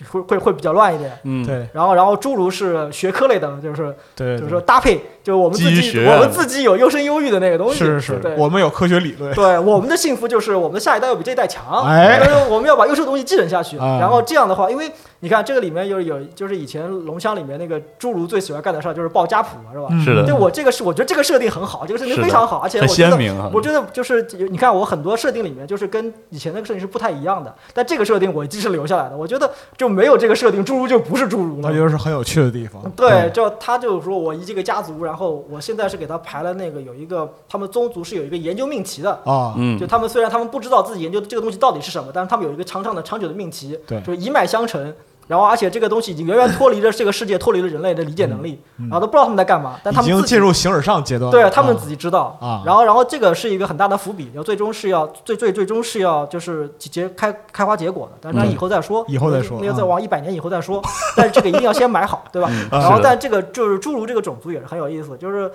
[0.10, 1.18] 会会会比较乱一点。
[1.24, 1.68] 嗯，对。
[1.74, 7.80] 然后，然后侏儒是学科类的，就是对，就是说搭配，就我们自己我们自己有优生优育的那个东西。
[7.80, 12.22] 是是对，我们有科学理论，对我们的幸福就是我们的下一代要比这一代强，哎。
[12.48, 13.76] 我们要把优秀的东西继承下去。
[13.80, 13.98] 啊。
[14.00, 19.88] 然后这样的话，因为你看这个里面有有就是以前龙枪里面那个侏儒最喜欢干的事儿就是报家谱嘛，是吧？
[19.90, 20.04] 嗯。
[20.04, 20.24] 是的。
[20.28, 29.18] 就我这个是我觉得这个设定很好，这个设定非常好，而且我觉得啊，我觉得就是你看我很多设定里面就是跟以前那个设定是不太一样的，但这个设定我一直是留下来的。
[29.18, 31.70] 我觉得就没有这个设定，侏儒就不是侏儒了。
[31.70, 31.76] 那。
[31.76, 39.80] 就是很有趣的地方，对，就他就说我一这个家族，然后我现在是给他排了那个有一个他们宗族是有一个研究命题的，啊，嗯。
[39.80, 44.02] 就他们虽然他们不知道自己研究的这个东西到底是什么，但是他们有一个长长的长久的命题，对。
[44.02, 44.94] 就是一脉相承。
[45.28, 51.80] 然后而且这个东西已经远远脱离了这个世界，脱离了人类的理解能力，然后都不知道他们在干嘛，但他们已经进入形而上阶段了，对他们啊。
[51.82, 52.38] 自己知道。
[52.40, 52.62] 啊。
[52.66, 58.52] 然后然后这个是一个很大的伏笔，然后最终是要最最最终是要就是结开开花结果的，但是它嗯。
[58.52, 59.86] 以后再说，以后再说那个再啊。
[59.86, 60.82] 往一百年以后再说，
[61.18, 62.50] 但是这个一定要先买好，对吧？
[62.72, 65.52] 然后但这个就是侏儒这个种族也是很有意思，就是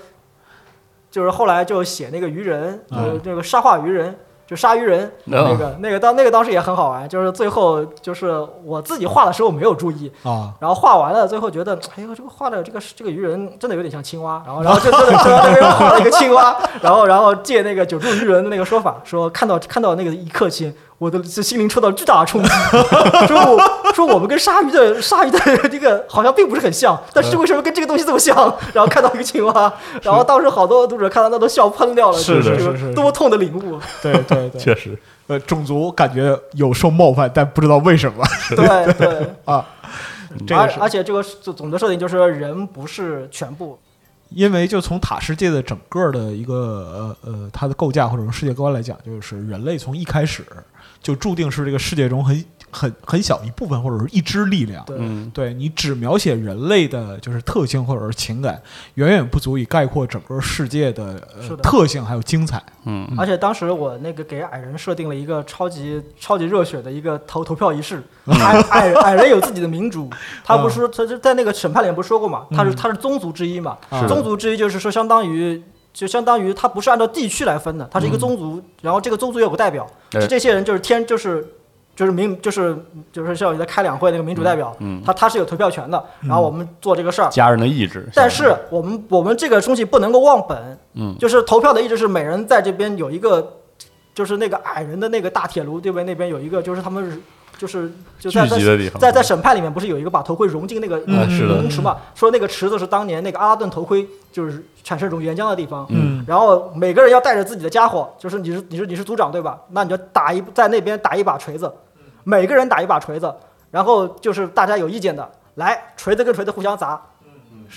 [1.10, 4.18] 就是后来就写那个鱼人，就是这个沙化鱼人。
[4.50, 8.34] 就鲨鱼人那哦个那个当那个当时也很好玩，就是最后就是
[8.64, 22.48] 我自己画的时候没有注意，啊，然后画完了，最后觉得，哎呦，这个画的这个这个鱼人真的有点像青蛙，然后然后就真的就在那边画了一个青蛙，然后然后借那个九柱鱼人的那个说法，说看到看到那个一刻起，我的这心灵受到巨大的冲击，
[23.26, 28.36] 说我说我们跟鲨鱼的鲨鱼的这个好像并不是很像，但是为什么跟这个东西这么像？
[28.74, 29.72] 然后看到一个青蛙，
[30.02, 34.94] 然后当时好多读者看到那都笑喷掉了，是就是是多么痛的领悟， 对对对，确实。
[35.26, 38.22] 呃，种族感觉有受冒犯，但不知道为什么。
[38.50, 39.30] 对 对。
[39.46, 39.64] 啊。
[40.46, 43.76] 这而且这个总总的设定就是人不是全部，
[44.28, 50.44] 因为就从塔世界的整个的一个呃呃它的构架或者说世界观来讲，就是人类从一开始
[51.02, 54.84] 就注定是这个世界中很很很小一部分或者是一支力量。
[54.84, 54.96] 对。
[55.00, 55.30] 嗯。
[55.34, 58.60] 对你只描写人类的就是特性或者是情感，
[58.94, 61.56] 远远不足以概括整个世界的,、呃、的。
[61.56, 62.62] 特性还有精彩。
[62.84, 63.08] 嗯。
[63.16, 70.08] 而且当时我那个给矮人设定了一个超级超级热血的一个投投票仪式，矮矮矮人有自己的民主，
[70.44, 73.76] 他不是说他就在那个审判里面不是说过嘛，他是他是宗族之一嘛，
[74.06, 75.62] 宗族之一就是说相当于。
[75.92, 79.86] 就相当于他不是按照地区来分的，他是一个宗族，然后这个宗族有个代表，
[80.28, 81.46] 这些人就是天就是
[81.96, 82.76] 就是民就是
[83.12, 91.14] 就是像你在开两会那个民主代表，嗯，他他是有投票权的，然后我们做这个事儿，家人的意志，但是我们我们这个东西不能够忘本，嗯。
[91.18, 93.56] 就是投票的意志是每人在这边有一个，
[94.14, 96.04] 就是那个矮人的那个大铁炉对不对？
[96.04, 97.20] 那边有一个，就是他们是
[97.60, 98.58] 就是就在在
[98.98, 101.98] 在在审判里面不是有一个把头盔融进那个嗯呃是的龙池嘛？
[102.14, 105.86] 说那个池子是当年那个阿拉顿头盔就是产生熔岩浆的地方。
[105.90, 109.58] 嗯然后每个人要带着自己的家伙，就是你是你是你是组长对吧？
[109.72, 111.70] 那你就打一在那边打一把锤子，
[112.24, 113.30] 每个人打一把锤子，
[113.70, 116.98] 然后就是大家有意见的来锤子跟锤子互相砸，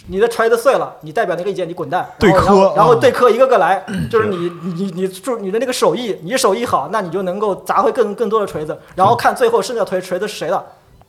[0.07, 10.65] 你的锤子碎了，你代表那个意见你滚蛋，对然后然后磕啊然后对磕一个个来， 就是你你你你就你的那个手艺，你手艺好，那你就能够砸回更更多的锤子，然后看最后剩下锤锤子是谁的，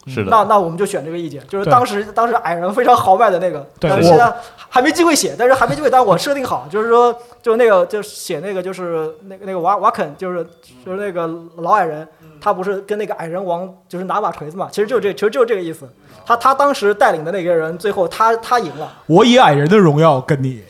[0.07, 3.91] 是的，那那我们就选这个意见，就是当时当时矮人非常豪迈的那个，对。
[3.91, 4.33] 但是现在
[4.69, 10.45] 还没机会写，但是还没机会，但是我设定好，就是说，就是那个就是写那个就是那个那个瓦瓦肯，就是
[10.85, 11.27] 就是那个
[11.57, 12.07] 老矮人，
[12.45, 15.89] 他不是跟那个矮人王就是拿把锤子嘛，其实就是这其实就是这个意思。
[16.27, 20.63] 他他当时带领的那个人，最后他他赢了，我以矮人的荣耀跟你，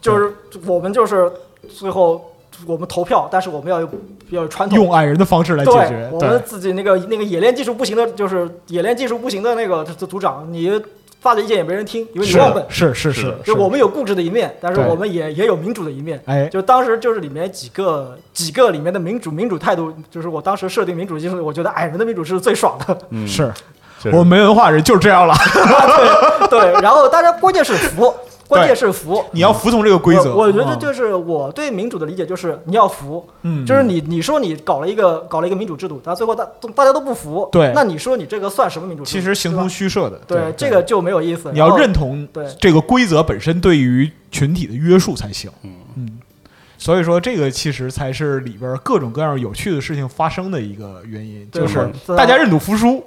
[0.00, 0.32] 就是
[0.64, 1.30] 我们就是
[1.68, 2.32] 最后
[2.66, 3.88] 我们投票，但是我们要有
[4.30, 4.78] 要传统。
[4.78, 6.08] 用矮人的方式来解决，。
[6.10, 10.72] 我们自己那个那个冶炼技术不行的，就是冶炼技术不行的那个组组长，你
[11.20, 12.64] 发的意见也没人听，因为你是忘本。
[12.68, 16.20] 是是是的就我们有固执的一面，但是我们也也有民主的一面。
[16.26, 22.98] 哎，就当时就是里面几个几个里面的民主民主态度，就是我当时设定民主就是我觉得矮人的民主是最爽的。
[23.10, 23.52] 嗯，是
[24.04, 25.34] 我们没文化人就是这样了，
[26.48, 28.14] 对，然后大家关键是服，
[28.50, 29.24] 关键是服。
[29.32, 30.34] 你要服从这个规则。
[30.34, 36.44] 我我觉得嗯就是我对民主的理解就是你要服，嗯，就是你你说你搞了一个搞了一个民主制度，但最后大
[36.74, 39.18] 大家都不服，对那你说你这个算什么民主制度？
[39.18, 40.20] 其实形同虚设的。
[40.26, 41.50] 对这个就没有意思。
[41.52, 45.50] 你要认同对这个规则本身对于群体的约束才行。
[45.62, 46.18] 嗯嗯，
[46.78, 53.04] 所以说这个其实才是里边各种各样有趣的事情发生的一个原因，就是嗯大家认赌服输。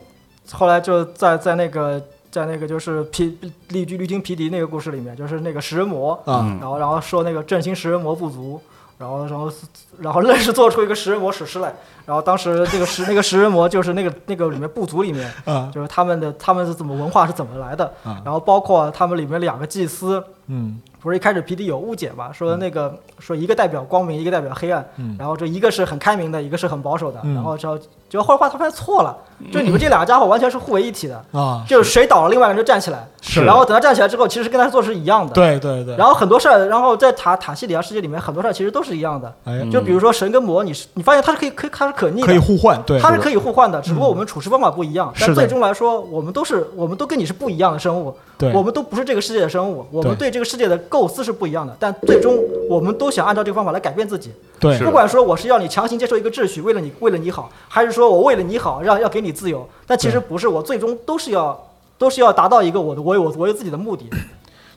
[0.51, 2.01] 后来就在在那个
[2.33, 3.37] 在那个就是皮
[3.69, 8.59] 绿绿军皮迪那个故事里面，就是那个食人魔，然后然后说那个振兴食人魔部族，
[8.97, 9.51] 然后然后
[9.99, 11.71] 然后愣是做出一个食人魔史诗来，
[12.07, 15.69] 然后当时那个食那个食人魔就是那个那个里面部族里面，啊。
[15.71, 25.17] 就是他们的他们是怎么文化是怎么来的，啊，然后包括他们里面两个祭司，嗯不是一开始皮迪有误解嘛，说那个说一个代表光明，一个代表黑暗，嗯。
[25.19, 27.35] 然后这一个是很开明的，一个是很保守的，嗯。
[27.35, 29.13] 然后之后结果后来发他发现错了，
[29.51, 33.43] 就你们这两个家伙完全是互为一体的，啊，就是谁倒了，另外一个人就站起来，是。
[33.43, 35.33] 然后等他站起来之后，其实跟他做的是一样的。
[35.33, 39.27] 对对对，然后很多事儿，然后在塔塔西里亚世界里面，很多事儿其实都是一样的。
[39.43, 39.69] 哎，嗯。
[39.69, 45.13] 就比如说神跟魔，你是你发现它是可以可以它是可逆的，可以互换，对，它是可以互换的，只不过我们处事方法不一样。
[45.19, 51.75] 但最终来说，我们都是我们都跟你是不一样的生物，对，我们都不是这个世界的生物，我们对对这个世界的构思是不一样的。
[51.79, 52.37] 但最终
[52.69, 54.31] 我们都想按照这个方法来改变自己。
[54.59, 64.09] 对不管说我是要你强行接受一个秩序，为了你为了你好，还是说我为了你好让要给你自由，但其实不是，我最终都是要都是要达到一个我的我有我我有自己的目的。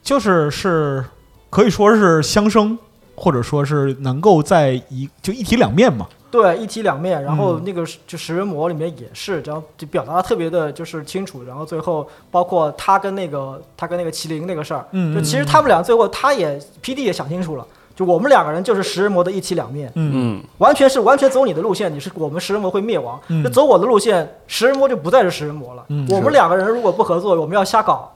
[0.03, 1.05] 就是是
[1.51, 2.79] 可以说是相生，
[3.15, 6.07] 或者说是能够在一就一体两面嘛。
[6.31, 7.65] 对，一体两面，然后嗯。
[7.65, 20.13] 那个就食人魔里面也是，然后就表达的特别的就是清楚，然后最后包括他跟那个他跟那个麒麟那个事儿，嗯就其实他们俩最后他也 P D 也想清楚了，就我们两个人就是食人魔的一体两面，嗯。
[20.15, 20.45] 嗯。
[20.59, 23.43] 完全是完全走你的路线，你是我们食人魔会灭亡，嗯。
[23.43, 25.85] 就走我的路线，食人魔就不再是食人魔了。
[25.89, 28.13] 嗯我们两个人如果不合作，我们要瞎搞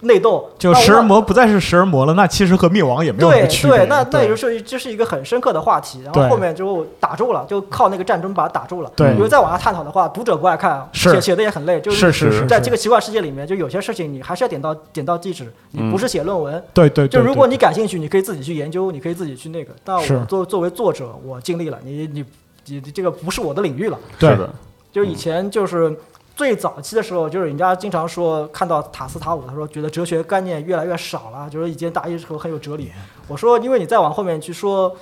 [0.00, 3.78] 内斗，就食人魔不再是食人魔了，那其实和灭亡也没有什对么区别。
[3.78, 8.92] 对，那那也就是这是一个很深刻的话题，然后后面就打住了，就靠那个战争把它打住了。
[8.94, 16.62] 对因为再往下探讨的话，读者不爱看，写写的也很累，就是是是在这个奇怪世界里面，就有些事情你还是要点到点到即止，你不是写论文。
[16.72, 19.72] 对对，对就如果你感兴趣，你可以自己去研究，你可以自己去那个。
[19.82, 22.24] 但我作作为作者，我尽力了，你你
[22.66, 23.98] 你这个不是我的领域了。
[24.18, 24.50] 对是的，
[24.92, 25.96] 就以前就是
[26.38, 32.92] 最早期的时候，就是人家经常说看到塔斯塔五，他说觉得哲学概念越来越少了，就是以前大一的时候很有哲理。
[33.26, 34.94] 我说，因为你再往后面去说，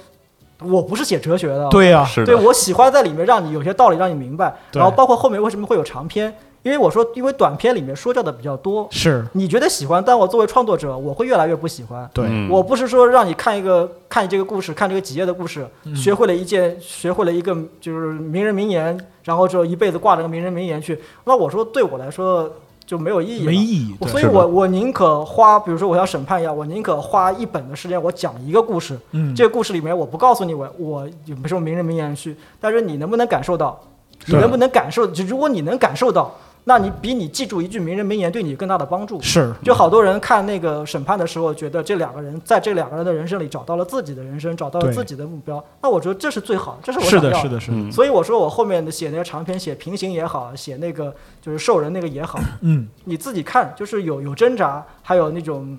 [0.62, 6.34] 我不是写哲学的，对呀，对我喜欢在里面让你有些道理让你明白，然后包括后面为什么会有长篇。
[6.66, 12.10] 因为我说，因为短片里面说教的比较多，是你觉得喜欢，但我作为创作者，我会越来越不喜欢。
[12.50, 21.00] 我不是说让你看一个看这个故事，看这个几页的故事，嗯学会了一件，学会了一个就是名人名言，然后就一辈子挂着个名人名言去。
[21.22, 22.50] 那我说对我来说
[22.84, 23.96] 就没有意义，没意义。
[24.08, 28.98] 所以我我宁可花，比如说我要审判一样，我宁可花一本的时间，我讲一个故事。
[29.12, 33.80] 嗯，这个故事里面，我不告诉你我我有什么名人名言去，但是你能不能感受到？
[34.28, 35.06] 你能不能感受？
[35.06, 36.34] 就如果你能感受到，
[36.68, 39.22] 那你比你记住一句名人名言对你更大的帮助。
[39.22, 45.64] 是就好多人看那个审判的时候，觉得这两个人在这两个人的人生里找到了自己的人生，找到了自己的目标。
[45.80, 55.78] 那我觉得这是最好的，这是我是的，想要是的，是的，嗯所以我说我后面的写那个长篇，写平行也好，写那个就是兽人那个也好，嗯，你自己看，就是有有挣扎，还有那种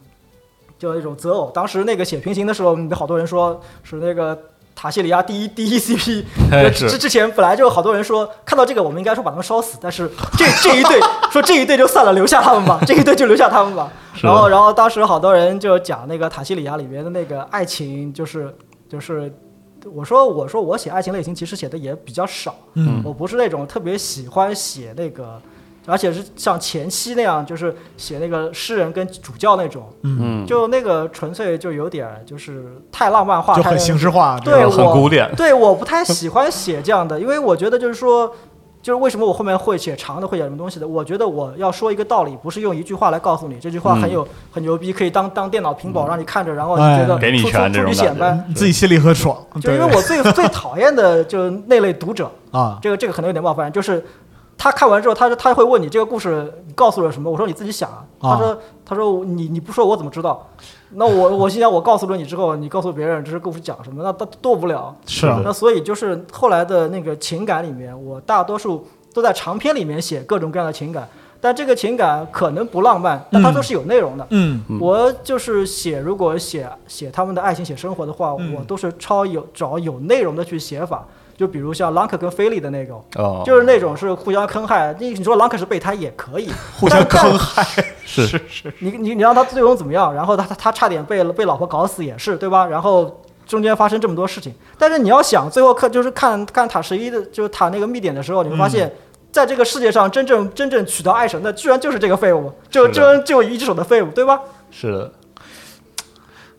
[0.79, 1.51] 就那种择偶。
[1.53, 4.39] 当时那个写平行的时候，好多人说是那个
[4.77, 6.23] 塔西里亚第一第一 CP，
[6.53, 10.07] 哎之之前本来就好多人说看到这个我们应该说把他们烧死，但是
[10.37, 10.99] 这这一对
[11.31, 13.91] 说这一对就算了，留下他们吧，这一对就留下他们吧。
[14.21, 18.55] 然后然后当时好多人就讲那个塔西里亚里面的那个爱情，就是
[18.87, 19.33] 就是。
[19.93, 25.39] 我说，我说，我写爱情类型其实写的也比较少，嗯我不是那种特别喜欢写那个，
[25.87, 34.37] 而且是像前期那样，就是写那个诗人跟主教那种，嗯，就那个纯粹就有点就是太浪漫化，太就很形式化。
[34.41, 38.29] 对我很古典，对，我不太喜欢写这样的，因为我觉得就是说，
[38.81, 40.87] 就是为什么我后面会写长的，会写什么东西的？
[40.87, 48.45] 我觉得我要说一个道理，不是用一句话来告诉你，这句话很有、很牛逼，可以当当电脑屏保让你看着，然后你觉得哎给你出出出权这种感觉旅显摆。
[48.47, 49.37] 你自己心里很爽。
[49.61, 54.05] 就因为我最最讨厌的就是那类读者， 啊，这个这个可能有点冒犯，就是
[54.57, 57.29] 他看完之后，他他会问你这个故事你告诉了什么？
[57.29, 58.03] 我说你自己想啊。
[58.19, 60.47] 啊他说他说你你不说我怎么知道？
[60.91, 64.01] 那我 我心想我告诉了你之后，你告诉别人这是故事讲什么？
[64.03, 64.95] 那他做不了。
[65.05, 71.07] 是啊那所以就是后来的那个情感里面，我大多数都在长篇里面写各种各样的情感，
[71.39, 74.27] 但这个情感可能不浪漫，但它都是有内容的。
[74.79, 81.05] 我就是写，如果写写他们的爱情、写生活的话，嗯我都是超有找有内容的去写法。
[81.37, 84.93] 就比如像朗克跟菲利的那种，哦，就是那种是互相坑害。
[84.99, 87.63] 你你说朗克是备胎也可以， 互相坑害。
[88.03, 90.13] 是是是，你你你让他最终怎么样？
[90.13, 92.65] 然后他他他差点被被老婆搞死也是，对吧？
[92.65, 98.91] 然后中间发生这么多事情，但是你要想，最后看就是看看塔十一的，就是塔那个密点的时候，你会发现。
[99.29, 104.39] 在这个世界上，真正真正取到爱神的，居然就是这个废物，就就就一只手的废物，对吧？
[104.71, 105.11] 是的，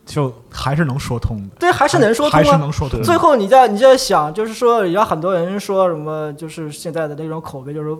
[0.09, 2.57] 就还是能说通的，对，还是能说通还是啊。
[2.57, 2.99] 能说通。
[3.03, 7.91] 最后你在你在想，就是说，有很多人说什么，就是现在的那种口碑，就是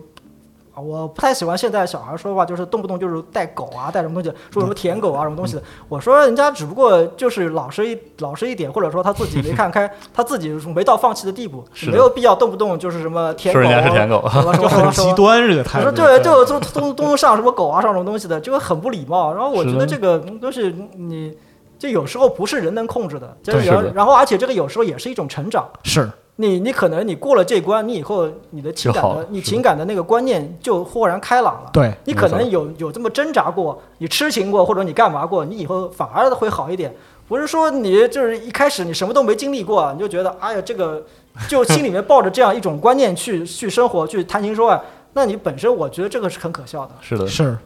[0.74, 5.62] 啊，我不太喜欢现在小孩说话，就是动不动就是带狗啊，带什么东西，说什么舔狗啊，什么东西的。
[5.88, 15.06] 我说人家只不过就是老实一老实一点，或者说他自己没 看开，他自己没到放弃的地步，是没有必要动不动就是什么舔狗，说人家是舔狗什么什就很么什么什么。
[15.12, 15.86] 极端这个态度。
[15.86, 19.32] 我说对，就就都都上什么狗啊，上什么东西的，就很不礼貌。
[19.32, 21.38] 然后我觉得这个东西你。
[21.80, 25.68] 就有时候不是人能控制的，就是然后对是的然后而且这个有时候也是一种成长。
[25.84, 31.70] 是你你可能你过了这关，你以后你的情感的你情感的那个观念就豁然开朗了。
[31.74, 36.94] 对，你可能有有这么挣扎过，你痴情过，或者你干嘛过，你以后反而会好一点。
[37.28, 41.04] 不是说你就是一开始你什么都没经历过，你就觉得哎呀这个，
[41.48, 44.82] 就心里面抱着这样一种观念去去生活，去谈情说爱，
[45.14, 46.92] 那你本身我觉得这个是很可笑的。
[47.02, 47.58] 是的，是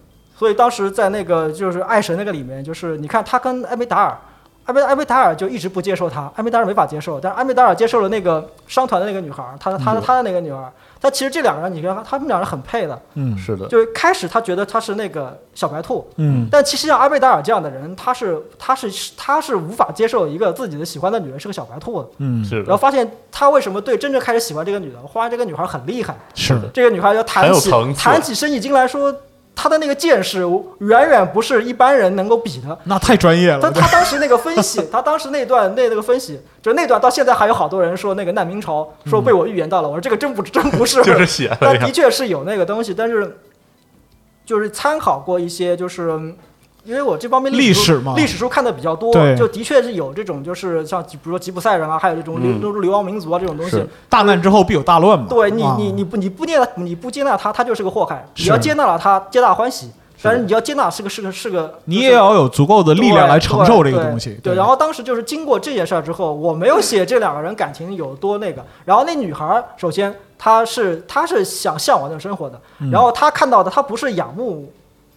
[0.44, 4.18] 所以当时在那个就是爱神那个里面，就是你看他跟艾梅达尔，
[4.66, 10.04] 艾梅艾梅达尔就一直不接受他，艾梅达尔没法接受，但是艾梅达尔接受了那个商团的那个女孩儿，他他嗯。
[10.06, 10.70] 他的那个女儿，
[11.00, 16.46] 他其实这两个人，你看他们两人很配的，嗯是的，就是开始他觉得他是那个小白兔，嗯。
[16.52, 26.68] 但其实像阿贝达尔这样的人，他是他是他是无法接受一个自己的喜欢的女人是个小白兔的，嗯是的，然后发现他为什么对真正开始喜欢这个女的，发现这个女孩很厉害，是的。
[26.74, 29.14] 这个女孩要很谈起谈起生意经来说，
[29.56, 30.40] 她的那个见识
[30.80, 32.78] 远远不是一般人能够比的。
[32.86, 33.72] 那太专业他了。
[33.72, 39.88] 他当时那个分析， 他当时那段那那个分析，就那段到现在还有好多人说那个难民潮，说被我预言到了。
[39.88, 43.38] 我说这个真不真不是， 就是写的但的确是有那个东西，但是
[44.46, 46.36] 就是参考过一些，就是嗯
[46.84, 48.14] 因为我这方面历史嘛。
[48.16, 52.62] 历史书看的比较多，就的确是有这种，就是像比如说吉普赛人啊，还有这种流嗯。
[52.62, 55.26] 流流亡民族啊这种东西，大难之后必有大乱嘛。
[55.30, 59.92] 对你啊你你不你不接纳你不接纳他，他就是个祸害；你要接纳了他，皆大欢喜。
[60.26, 64.40] 但是你要接纳是个是个是个，你也要有足够的力量来承受这个东西。
[64.42, 68.64] 对，然后当时就是经过这件事儿之后，我没有写这两个人感情有多那个。
[68.86, 72.90] 然后那女孩儿，首先她是她是想向往那种生活的，嗯。
[72.90, 74.72] 然后她看到的她不是仰慕，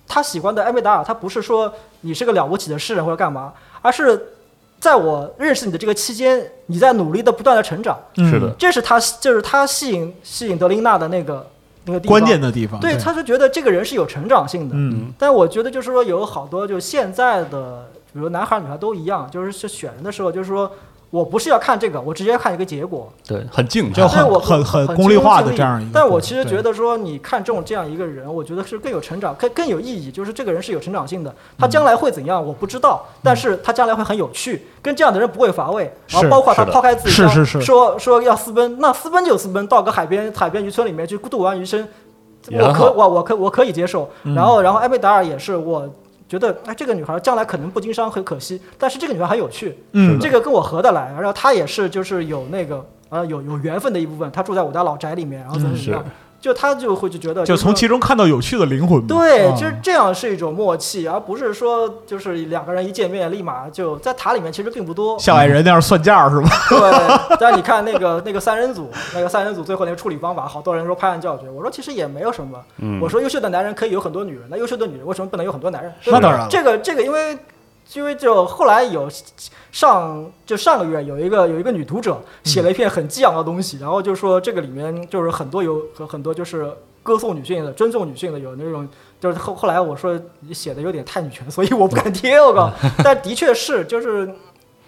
[0.07, 3.53] 她喜欢的艾梅达尔，他不是说你是个了不起的诗人或者干嘛，
[3.83, 4.33] 而是
[4.79, 7.99] 在我认识你的这个期间，你在努力的不断的成长。
[8.17, 8.31] 嗯。
[8.31, 11.47] 是的，这是他，就是他吸引吸引德琳娜的那个
[11.85, 12.19] 那个地方。
[12.19, 14.75] 关键的地方，对，他是觉得这个人是有成长性的。
[14.77, 15.13] 嗯。
[15.19, 20.71] 但我觉得就是说有好多就现在的，比如男孩女孩都一样，就是是选人的时候，就是说
[21.17, 23.11] 我不是要看这个，我直接看一个结果。
[23.27, 30.11] 对，很静就态对我很很很功利化的这样一个但我其实觉得说，你看中这样一个人，我觉得是更有成长、更更有意义。
[30.11, 35.91] 就是这个人是有成长性的，嗯他将来会怎样我不知道，但是他将来会很有趣，跟这样的人不会乏味。
[36.09, 41.89] 然后包括他抛开自己，是是是说说要私奔，那私奔就私奔，到个海边海边渔村里面去度完余生，
[42.53, 44.09] 我可我我可我可以接受。
[44.25, 45.89] 嗯然后然后艾贝达尔也是，我
[46.29, 50.19] 觉得哎这个女孩将来可能不经商很可惜，但是这个女孩很有趣，嗯。
[50.19, 56.05] 这个跟我合得来，然后她也是就是有那个呃有有缘分的一部分，她住在我家老宅里面，然后怎么怎么样，
[56.47, 59.05] 就他就会就觉得就是从其中看到有趣的灵魂。
[59.05, 65.19] 对，啊就是这样是一种默契，而不是说就是两个人一见面立马就在塔里面其实并不多。
[65.19, 66.49] 像矮人那样算价是吧？
[66.71, 72.57] 对，但是你看那个 那个三人组，那个三人组最后那个处理方法，好多人说拍案叫绝，我说其实也没有什么。
[72.79, 75.93] 嗯我说优秀的男人可以有很多女人，那优秀的女人为什么不能有很多男人？
[76.07, 77.37] 那当然这个这个因为。
[77.95, 79.09] 因为就后来有
[79.73, 86.71] 上就上个月有一个有一个女读者写了一篇很激昂的东西，然后就说这个里面就是很多有和很多就是
[87.03, 88.89] 歌颂女性的、尊重女性的，有那种
[89.21, 92.73] 就是后后来我说你写的有点太女权，所以我不敢贴我靠，
[93.05, 94.29] 但的确是就是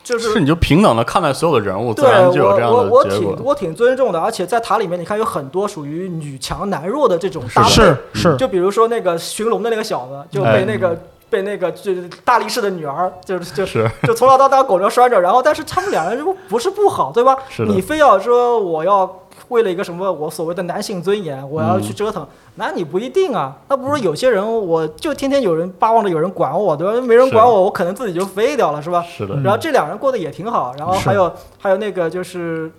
[0.03, 3.05] 就是是你就平等的看待所有的人物，自对然就有这样我我我。
[3.05, 10.99] 挺我挺尊重的，而且在塔里面，你看有很多属于女强男弱的这种搭配，是是，就比如说那个寻龙的那个小子，就哎被那个、
[11.31, 17.37] 被那个就是大力士的女儿，就是就是 就从小到大狗着拴着，然后但是他们两人就不是不好，对吧？
[17.49, 19.11] 是的你非要说我要
[19.49, 22.27] 为了一个什么我所谓的男性尊严，我要嗯去折腾，
[22.57, 23.57] 那你不一定啊。
[23.69, 27.01] 那不是有些人，我就天天有人巴望着有人管我，对吧？
[27.07, 29.03] 没人管我，我可能自己就飞掉了，是吧？
[29.03, 32.71] 是的，嗯然后这两人过得也挺好，然后还有还有那个就是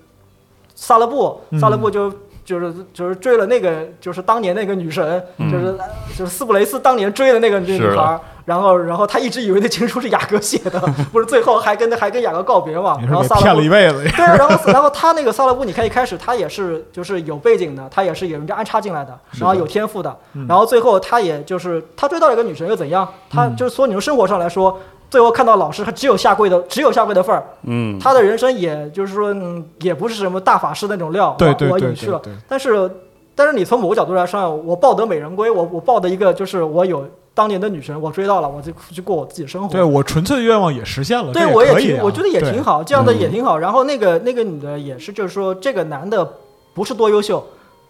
[0.75, 2.11] 萨勒布，嗯萨勒布就。
[2.49, 5.51] 就是就是追了那个，就是当年那个女神，嗯。
[5.51, 5.77] 就是
[6.17, 10.79] 就是斯普雷斯当年追的那个女孩儿，然后然后他一直以为那情书是雅各写的，
[11.13, 20.47] 不是最后还跟还跟雅各告别嘛，然后骗了萨勒布一辈子，对啊，然后然后他那个萨勒布，你看一开始他也是就是有背景的，他也是有人家安插进来的，然后有天赋的，嗯。
[20.47, 23.07] 然后最后他也就是他追到了一个女神又怎样？
[23.29, 23.55] 他嗯。
[23.55, 24.79] 就是说你从生活上来说，
[25.09, 32.89] 最后看到老师他只有下跪的只有下跪的份儿，嗯，他的人生也就是说嗯也不是什么大法师那种料，我对对对我隐去了，但是
[33.35, 39.71] 但是你从某个角度来说，我抱得美人归，我我抱的一个就是我有当年的女神，我追到了，我就去过我自己生活。
[39.71, 43.17] 对我纯粹的愿望也实现了，对，这我也挺我觉得也挺好，这样的嗯。
[43.19, 43.57] 也挺好。
[43.57, 46.29] 然后那个那个女的也是，就是说这个男的
[46.73, 47.41] 不是多优秀，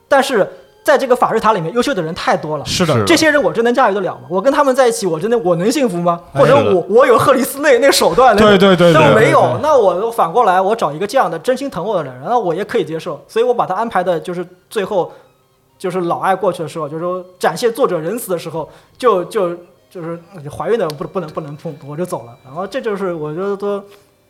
[0.08, 0.48] 但是
[0.90, 2.66] 在这个法日塔里面，优秀的人太多了。
[2.66, 4.22] 是的，这些人我真能驾驭得了吗？
[4.28, 6.20] 我跟他们在一起，我真的我能幸福吗？
[6.34, 15.12] 哎或者我我有赫里斯那那个手段，那对对对，但对对我没有，那我反过来，我找一个这样的真心疼我的人，然后我也可以接受，所以我把他安排的就是最后，
[15.78, 18.68] 就是老爱过去的时候，就是说展现作者仁慈的时候，
[18.98, 19.56] 就就
[19.90, 20.20] 就是
[20.50, 22.36] 怀孕的不不能不能碰，我就走了。
[22.44, 23.84] 然后这就是我觉得说，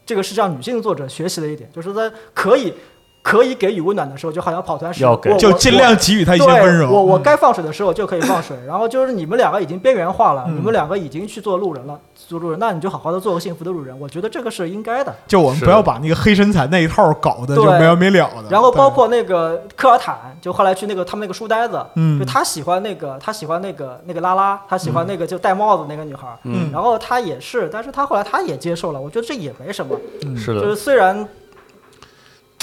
[0.06, 2.74] 这个是让女性作者学习的一点，就是在可以
[3.22, 6.90] 可以给予温暖的时候，就好像跑团时，要给就尽量给予他一些温柔。
[6.90, 7.22] 我我嗯。
[7.22, 10.56] 该放水的时候就可以放水，然后就是你们两个已经边缘化了，嗯。
[10.56, 15.14] 你们两个已经去做路人了，做路人，那你就好好的做个幸福的路人，我觉得这个是应该的。
[15.28, 18.50] 就我们不要把那个黑身材那一套搞得就没完没了的。
[18.50, 22.18] 然后包括那个科尔坦，就后来去那个他们那个书呆子，嗯。
[22.18, 26.28] 就他喜欢那个他喜欢那个那个拉拉，他喜欢那个就戴帽子那个女孩
[26.72, 29.96] 然后他也是，但是他后来他也接受了，我觉得这也没什么，
[30.26, 30.38] 嗯。
[30.38, 30.62] 是的。
[30.62, 31.28] 就是，虽然，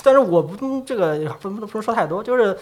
[0.06, 2.56] 但是我不这个不不不能说太多，就是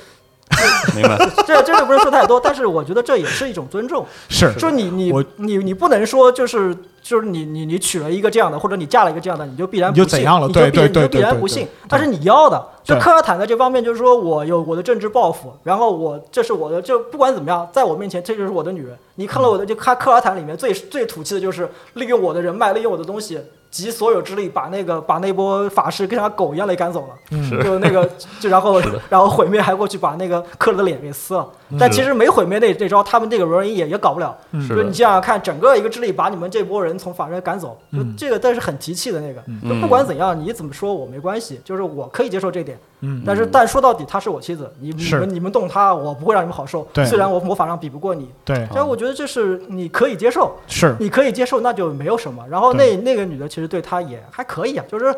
[0.97, 4.07] 明白，这这个不能说太多，但是我觉得这也是一种尊重。
[4.31, 6.75] 是说你你我你你不能说就是
[7.05, 12.67] 就是你你你娶了一个这样的，或者你嫁了一个这样的，你就必然你就不幸怎样了你就对对对必你就必然对对对不信，但是你要的。
[12.83, 18.95] 就对科尔坦在这方面，就是说我有我的政治抱负，然后我这是我的，就不管怎么样，在我面前这就是我的女人。
[19.15, 23.41] 你看了我的，就看科尔坦里面最最土气的就是利用我的人脉，利用我的东西，
[23.71, 27.15] 集所有之力把那个把那波法师跟像狗一样的赶走了。
[27.31, 28.07] 嗯就那个，
[28.39, 28.79] 就然后
[29.09, 31.49] 然后毁灭还过去把那个克勒的脸给撕了，
[31.79, 34.37] 但其实没毁灭那那招，他们这个罗人也也搞不了。
[34.53, 34.69] 嗯。
[34.69, 39.69] 就是你想想看，整个一个智利把你们这波人从法人赶走，就嗯这个但是很提气的那个，嗯。
[39.69, 50.95] 就不管怎样，你怎么说我没关系，就是我可以接受这点，嗯但是但说到底她是我妻子，你你们你们动她，我不会让你们好受对，虽然我魔法上比不过你，对但我觉得这是你可以接受，是。
[50.99, 52.43] 你可以接受，那就没有什么。
[52.49, 55.15] 然后那那个女的其实对她也还可以啊，就是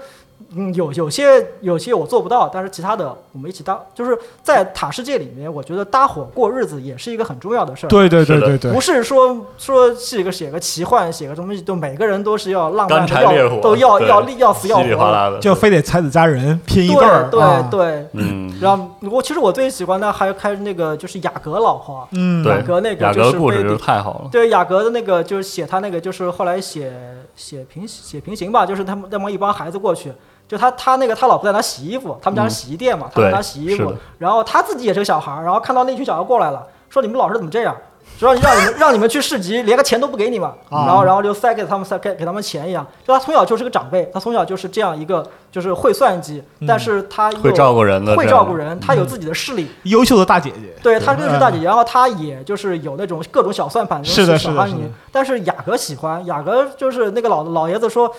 [0.54, 7.88] 嗯有有些有些我做不到，但是其他的我们一起搭，就是在塔世界里面，我觉得搭伙过日子也是一个很重要的事儿。
[7.88, 8.72] 对对对对对。
[8.72, 17.68] 不，是说说是一个写个奇幻，写个什么东西，就每个人都是要浪漫干的，要都要要要死要活就非得才子佳人拼一对儿，对啊。
[17.75, 24.28] 对对，嗯，然后我其实我最喜欢的还还是那个就是雅阁老花，嗯，雅阁那个雅就是被阁故事就是太好了。
[24.32, 26.92] 对雅阁的那个就是写他那个就是后来写
[27.34, 30.12] 写平写平行吧，就是他们那么一帮孩子过去，
[30.48, 37.76] 就他他那个他老婆在那洗衣服，他们家是洗衣店嘛，他在对那洗衣服，然后他自己也是个小孩儿，然后看到那群小孩过来了，说你们老师怎么这样？
[38.18, 42.86] 说让你们让你们去市集，连个钱都不给你们，啊然后然后就塞给他们塞给给他们钱一样。
[43.06, 54.94] 就他从小就是个长辈，他从小就是这样一个就是会算计，但是他又会照顾人的会照顾人，他有自己的势力，优秀的大姐姐，对他就是大姐嗯姐，然后他也就是有那种各种小算盘，是的小欢迎是的是的。
[55.12, 58.10] 但是雅阁喜欢，雅阁就是那个老老爷子说。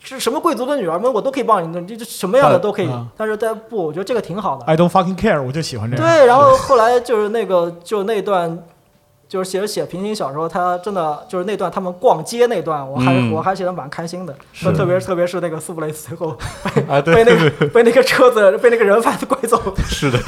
[0.00, 3.04] 是什么贵族的女儿们，我都可以帮你弄，这这什么样的都可以嗯。
[3.16, 4.64] 但是但不，我觉得这个挺好的。
[4.64, 6.06] I don't fucking care，我就喜欢这样。
[6.06, 8.56] 对，然后后来就是那个，就那段，
[9.28, 13.30] 就是写写平行小说，他真的就是那段他们逛街那段，我还、嗯。
[13.32, 14.34] 我还写的蛮开心的。
[14.52, 14.72] 是。
[14.72, 16.36] 特别特别是那个苏布雷斯最后
[16.74, 20.18] 被，被对那个被那个车子被那个人贩子拐走， 是的，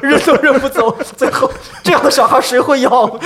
[0.00, 1.50] 认都认不走，最后
[1.82, 2.90] 这样的小孩谁会要？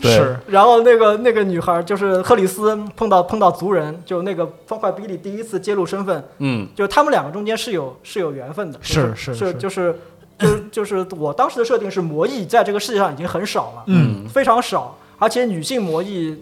[0.00, 0.36] 是。
[0.46, 9.54] 然后那个那个女孩就是赫里斯碰到碰到族人，就那个方块比利第一次揭露身份，嗯，就他们两个中间是有是有缘分的，是是是是。
[9.54, 9.98] 就是
[10.44, 16.36] 就是就是我当时的设定是魔翼在这个世界上已经很少了，嗯，非常少，而且女性魔翼。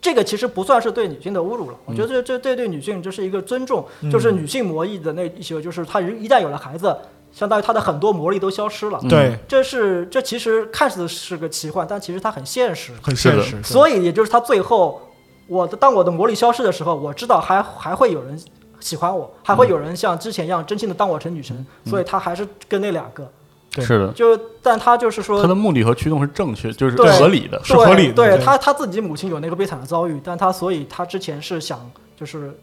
[0.00, 6.94] 这个其实不算是对女性的侮辱了，我觉得这这这对女性这是一个尊重，嗯就是女性魔翼的那一些，就是她一旦有了孩子，
[7.32, 8.98] 相当于她的很多魔力都消失了。
[9.02, 12.92] 嗯对，这是这其实看似是个奇幻，但其实它很现实。
[13.00, 13.62] 很现实。
[13.62, 15.00] 所以也就是他最后，
[15.46, 18.38] 我的当我的魔力消失的时候，我知道还还会有人
[18.84, 23.26] 喜欢我，还会有人像之前一样真心的当我成女神，所以他还是跟那两个，
[23.70, 23.82] 对。
[23.82, 27.58] 是的，就但他就是说他的目的和驱动是正确，就是合理的。
[27.64, 28.12] 是合理的。
[28.12, 28.44] 对对。
[28.44, 32.54] 他他自己母亲有那个悲惨的遭遇，但他所以他之前是想就是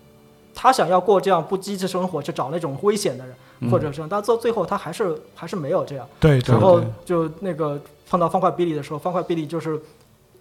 [0.54, 3.72] 他想要过这样不羁的生活，去找那种危险的人，嗯。
[3.72, 6.08] 或者是但到最后他还是还是没有这样。
[6.20, 9.82] 对对然后就那个碰到方块比利的时候，方块比利就是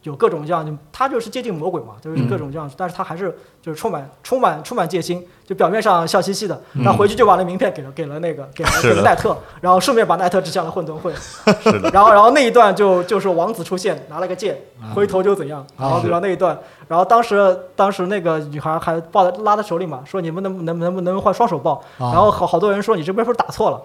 [0.05, 2.29] 有各种这样，他就是接近魔鬼嘛，就是嗯。
[2.31, 11.13] 各种这样，但是他还是就是充满充满充满戒心，就表面上笑嘻嘻的，然后回去就把那名片给了给了那个给了给了奈特，然后顺便把奈特指向了混沌会，
[11.61, 22.13] 是的，然后然后那一段就就是王子出现拿了个剑，啊回头就怎样，然后然后那一段，然后当时当时那个女孩还抱在拉在手里嘛，说你们能能能不能换双手抱，啊。
[22.13, 23.83] 然后好好多人说你这边是不是打错了。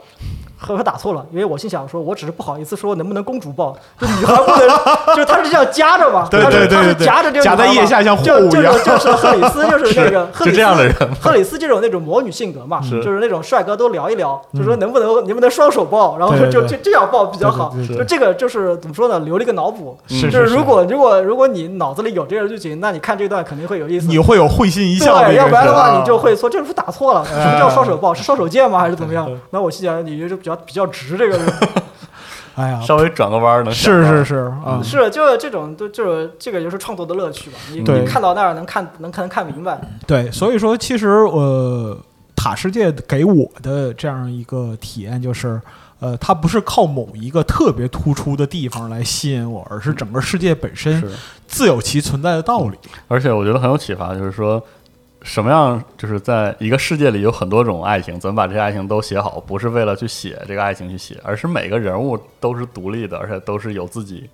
[0.58, 4.68] 和他打错了，因为我心想说，我只是不好意思说能不能公主抱，就女孩不能，
[5.16, 24.08] 就是她是这样夹着嘛，对对对对对夹着这个夹在腋下像货就就物一样是就是赫里斯，就是那个 赫里斯就这样的人赫里斯这种那种魔女性格嘛，是就是那种帅哥都聊一聊，就说能不能能不能双手抱，然后就就这样抱比较好就这个就是怎么说呢，留了一个脑补，是就是是如果如果如果你脑子里有这个剧情，那你看这段肯定会有意思。
[24.08, 27.26] 你会有会心一笑对，要不然的话，啊你就会说这是不是打错了？
[27.26, 28.14] 什么叫双手抱？
[28.14, 28.80] 是双手剑吗？
[28.80, 29.40] 还是怎么样嗯？
[29.50, 31.46] 那我心想，你就较比较直这个人。
[32.56, 37.58] 哎呀，稍微转个弯儿能是是是啊，是，就是这种，就就是这个就是创作的乐趣吧。
[37.72, 39.78] 你你看到那儿能看能看能看明白。
[40.08, 41.98] 对，所以说其实呃，
[42.34, 45.62] 塔世界给我的这样一个体验就是。
[46.02, 51.02] 呃，它不是靠某一个特别突出的地方来吸引我，而是整个世界本身，
[51.48, 52.78] 自有其存在的道理。
[53.08, 54.62] 而且我觉得很有启发，就是说。
[55.26, 59.40] 什么样就是在一个世界里有很多种爱情，怎么把这些爱情都写好？
[59.40, 64.30] 不是为了去写这个爱情去写，而是每个人物都是独立的，而且都是有自己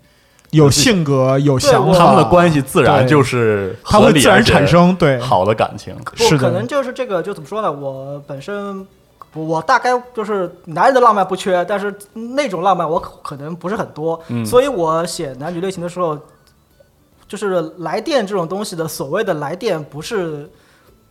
[0.49, 5.95] 有性格，有想法，他们的关系，自然就是合理它会自然产生对好的感情。
[6.03, 7.71] 不，是的可能就是这个，就怎么说呢？
[7.71, 8.85] 我本身，
[9.31, 11.95] 我我大概就是男人的浪漫不缺，但是
[12.35, 16.19] 那种浪漫我可可能不是很多，嗯所以我写男女类型的时候，
[17.29, 20.49] 就是来电这种东西的所谓的来电不是。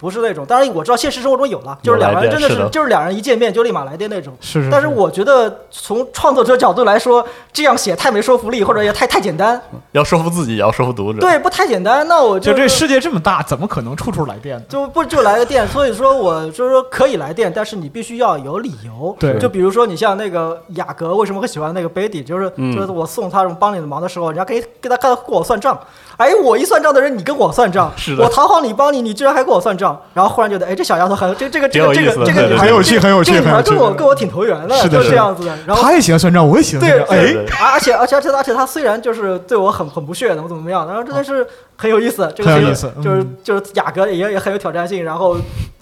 [0.01, 4.35] 不是那种，当然我知道现实生活中有了，就是两个人真的是的就是两人一见面就立马来电那种。
[4.41, 7.23] 是是，但是我觉得从创作者角度来说，
[7.53, 9.61] 这样写太没说服力，或者也 太太简单。
[9.93, 11.21] 要说服自己，也要说服读者。
[11.21, 12.09] 对，不太简单。
[12.09, 14.63] 那我就这世界这么大，怎么可能处处来电呢？
[14.69, 19.15] 就不就来个电， 所以说我就是说可以来电，但是你必须要有理由。
[19.21, 25.79] 对就比如说你像那个雅阁为什么会喜欢那个 Betty，就是、嗯就是我送他什么帮你的忙的时候，人家可以给他跟他跟我算账。
[26.17, 33.71] 哎，我一算账的人，你跟我算账， 是的我讨好你帮你，你居然还跟我算账，然后忽然觉得，哎，这小丫头很这这个这个这个这个女孩很有趣很有趣这个女孩很有趣。
[33.71, 35.57] 跟我跟我挺投缘的，是的就是这样子的。
[35.67, 37.47] 然后他也喜欢算账，我也喜欢算对账。
[37.49, 41.47] 哎，而且而且而且而且他虽然就是对我很很不屑，怎么怎么样，然后真的是
[41.77, 43.37] 很有意思，这个很有意思就是嗯。
[43.43, 45.37] 就是雅阁也也很有挑战性，然后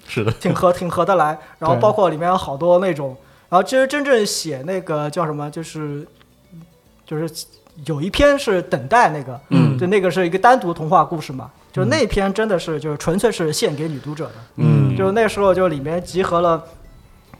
[0.06, 3.16] 是的，挺合挺合得来，然后包括里面有好多那种，
[3.48, 6.06] 然后其实真正写那个叫什么，就是
[7.08, 7.46] 就是
[7.86, 9.76] 有一篇是等待那个，嗯。
[9.78, 16.60] 就那个是一个单独童话故事嘛，就那篇真的是就是纯粹是献给女读者的，嗯，就那时候就里面集合了。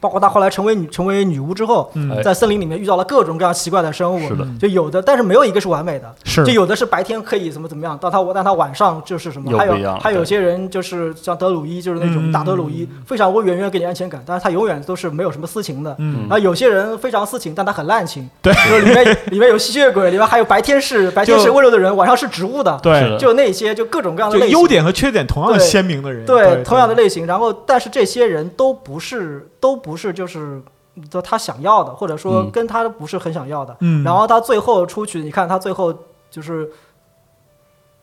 [0.01, 2.23] 包括他后来成为女成为女巫之后，嗯。
[2.23, 4.47] 在森林里面遇到了各种各样奇怪的生物，是的。
[4.61, 6.45] 就有的，但是没有一个是完美的，是。
[6.45, 10.27] 就有的是白天可以怎么怎么样，但他但他晚上就是什么，还又不一样有还有对。
[10.27, 12.33] 些人就是像德鲁伊，就是那种嗯。
[12.33, 15.95] 打德鲁伊，非常会远远给你安全感，但是他永远都是没有什么私情的。
[15.99, 16.21] 嗯。
[16.23, 18.53] 然后有些人非常私情，但他很滥情，对。
[18.53, 24.53] 就是里面里面有吸血鬼，里面还有白天是白天是温柔的人，晚上是植物的，对，就那些就各种各样的类型。
[24.53, 27.27] 就优点和缺点同样的鲜明的人，对，同样的类型。
[27.27, 30.63] 然后，但是这些人都不是，都不是，就是，
[31.11, 33.77] 就他想要的，或者说嗯跟他不是很想要的。
[33.81, 35.95] 嗯，然后他最后出去，你看他最后
[36.31, 36.71] 就是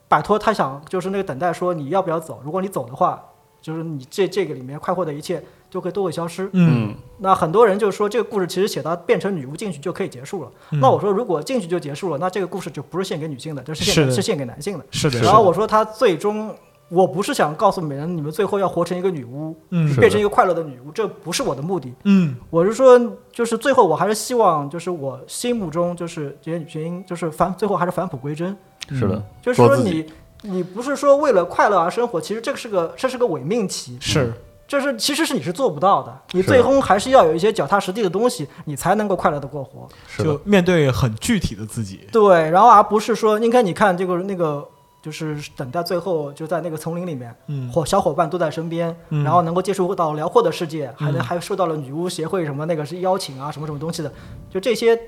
[0.08, 2.42] 摆脱他想，就是那个等待说你要不要走？
[2.44, 3.24] 如果你走的话，
[3.62, 6.50] 就是你这这个里面快活的一切就会都会消失。
[6.54, 10.52] 嗯，嗯那很多人就说这个故事其实写到变成女巫进去就可以结束了。
[10.72, 14.86] 嗯那我说如果进去就结束了，那这个故事就不是献给女性的，这是献是是献给男性的。
[14.92, 16.56] 是的，然后我说他最终。
[16.88, 21.92] 我不是想告诉每人，你们最后要活成一个女巫，嗯变成一个快乐的女巫，这不是我的目的。
[22.04, 23.00] 嗯我是说，
[23.32, 28.56] 就是最后我还是希望，就是我心目中就是这些女性，就是返最后还是返璞归真。
[28.90, 30.06] 是的，就是说你
[30.44, 34.32] 你不是说为了快乐而生活，其实这个是个这是个伪命题，是
[34.68, 36.16] 这是其实是你是做不到的。
[36.34, 39.88] 你最终还是要有一些脚踏实地的东西，你才能够快乐的过活。
[40.24, 44.64] 就面对很具体的自己，对，然后而不是说，应该你看这个那个。
[45.06, 47.72] 就是等待最后就在那个丛林里面，嗯。
[47.72, 49.24] 伙小伙伴都在身边，嗯。
[49.24, 51.24] 然后能够接触到辽阔的世界，还能嗯。
[51.24, 54.12] 还受到了女巫协会什么那个是邀请啊，什么什么东西的，
[54.50, 55.00] 就这些，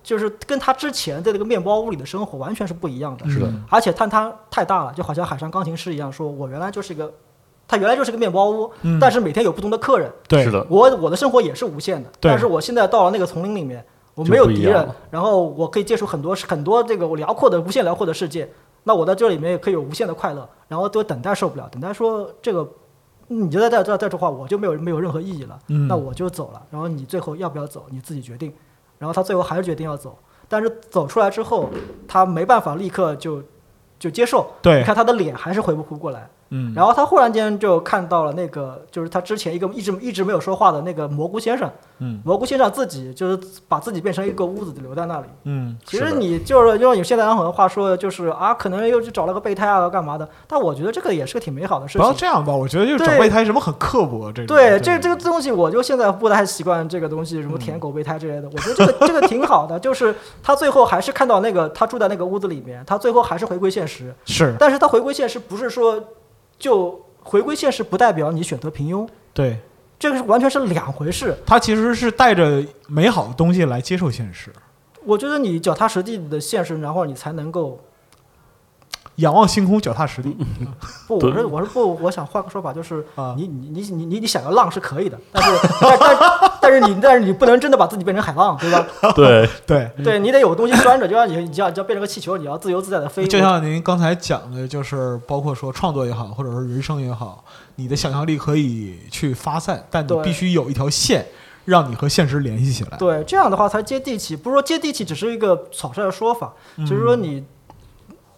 [0.00, 3.28] 就是跟他之前在那个面包屋里的生活完全是不一样的。
[3.28, 3.48] 是的。
[3.48, 7.12] 嗯而且但他太大了，就好像海上钢琴师一样，说我原来就是一个，
[7.66, 9.00] 他原来就是个面包屋，嗯。
[9.00, 10.44] 但是每天有不同的客人，对。
[10.44, 13.84] 是的，我我的生活也是无限的，但是我现在到了那个丛林里面，
[14.14, 18.50] 我没有敌人然后我可以接触很多很多这个我辽阔的无限辽阔的世界，
[18.84, 22.68] 那我在这里面也可以有无限的快乐，然后都等待受不了，等待说这个。
[23.32, 26.60] 嗯你就在这这这句话，我就没有没有任何意义了，嗯那我就走了。
[26.68, 28.52] 然后你最后要不要走，你自己决定。
[28.98, 31.70] 然后他最后还是决定要走，但是走出来之后，
[32.08, 33.40] 他没办法立刻就
[34.00, 34.48] 就接受。
[34.60, 36.28] 对你看他的脸还是回不过来。
[36.50, 41.70] 嗯，然后他忽然间就看到了那个，就是他之前一个一直一直没有说话的那个蘑菇先生。
[42.02, 45.26] 嗯蘑菇先生自己就是把自己变成一个屋子留在那里。
[45.44, 50.28] 嗯其实你就是用你现在很多话说，就是啊，可能又去找了个备胎啊，干嘛的？
[50.46, 52.20] 但我觉得这个也是个挺美好的事不要情。
[52.20, 58.48] 这样吧，我觉得就是找备胎什么很刻薄这种，对，这这个东西，我就现在不太习惯这个东西，什么舔狗备胎之类的。
[58.52, 64.14] 我觉得这个这个挺好的，就是他最后还是看到那个他住在那个屋子里面，他最后还是回归现实。
[64.24, 66.02] 是但是他回归现实不是说
[66.60, 69.58] 就回归现实，不代表你选择平庸，对。
[69.98, 71.36] 这个是完全是两回事。
[71.44, 74.50] 他其实是带着美好的东西来接受现实，
[75.04, 77.78] 我觉得你脚踏实地的现实，然后你才能够
[79.16, 80.34] 仰望星空，脚踏实地
[81.06, 88.86] 不，我是我是不，我想换个说法，就是啊你你你你你你想要浪是可以的，但是但但但是你但是你不能真的把自己变成海浪，对吧？
[89.14, 89.90] 对，对。
[90.02, 93.26] 对你得有个东西拴着，就像你你就要就要变成个气球，你要自由自在的飞。
[93.26, 97.44] 就像您刚才讲的，就是包括说创作也好，或者说人生也好，
[97.76, 101.26] 你的想象力可以去发散，但你必须有一条线，
[101.66, 102.96] 让你和现实联系起来。
[102.96, 107.44] 对这样的话才接地气，不是说接地气只是一个草率的说法，嗯就是说你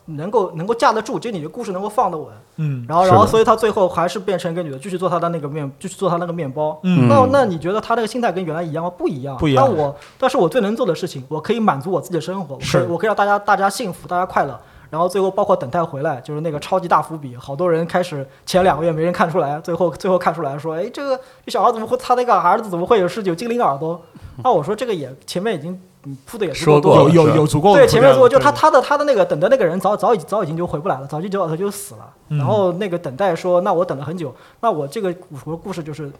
[0.06, 2.28] 能够能够架得住，就你的故事能够放得稳。
[2.56, 6.78] 嗯然后然后所以他最后还是变成一个女的，继续做他的那个面，继续做他那个面包。
[6.82, 8.92] 嗯那那你觉得他那个心态跟原来一样吗？
[8.96, 14.58] 不一样，不一样但我但是我最能做的事情，我可以满足我自己的生活，我可是以我可以让大家大家幸福，大家快乐。
[14.90, 23.98] 然后最后包括等待回来，就是那个超级大伏笔，好多人开始前两个月没人看出来，最后最后看出来说，哎，这个这小孩怎么会他那个儿子怎么会有是有精灵耳朵？
[24.42, 32.12] 那我说这个也前面已经嗯铺的也足够多了有有有足够的对，前面足够就他他的他的那个等的那个人早早已早已经就回不来了，早就早早就死了。
[32.28, 35.12] 嗯然后那个等待说，那我等了很久，那我这个
[35.44, 36.10] 故故事就是，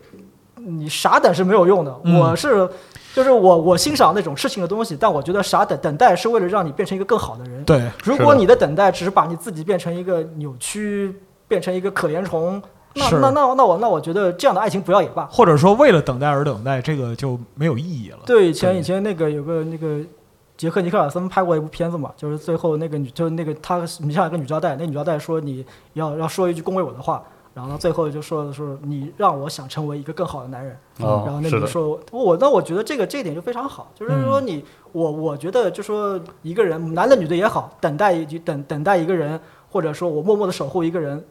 [0.57, 2.01] 你傻等是没有用的。
[2.05, 2.69] 嗯我是
[3.15, 7.65] 就是我我欣赏那种事情的东西，但我觉得傻等等待是为了让你变成一个更好的人。
[7.65, 11.15] 对如果你的等待只是把你自己变成一个扭曲，
[11.49, 12.63] 变成一个可怜虫，
[12.95, 15.27] 那是那那那我那我觉得这样的爱情不要也罢。
[15.27, 18.19] 或者说为了等待而等待，这个就没有意义了。
[18.27, 20.01] 对，以前以前那个有个那个
[20.57, 25.65] 杰克尼克尔森拍过一部片子嘛，就是最后那个女就是那个他你像一个女招待，那女招待说你
[25.95, 27.23] 要要说一句恭维我的话，
[27.55, 39.41] 然后到最后就说的说你让我想成为一个更好的男人，哦然后那女说我那我觉得这个这一点就非常好，就是说你、我我觉得就说一个人男的女的也好，等待一等等待一个人，
[39.71, 41.25] 或者说我默默的守护一个人。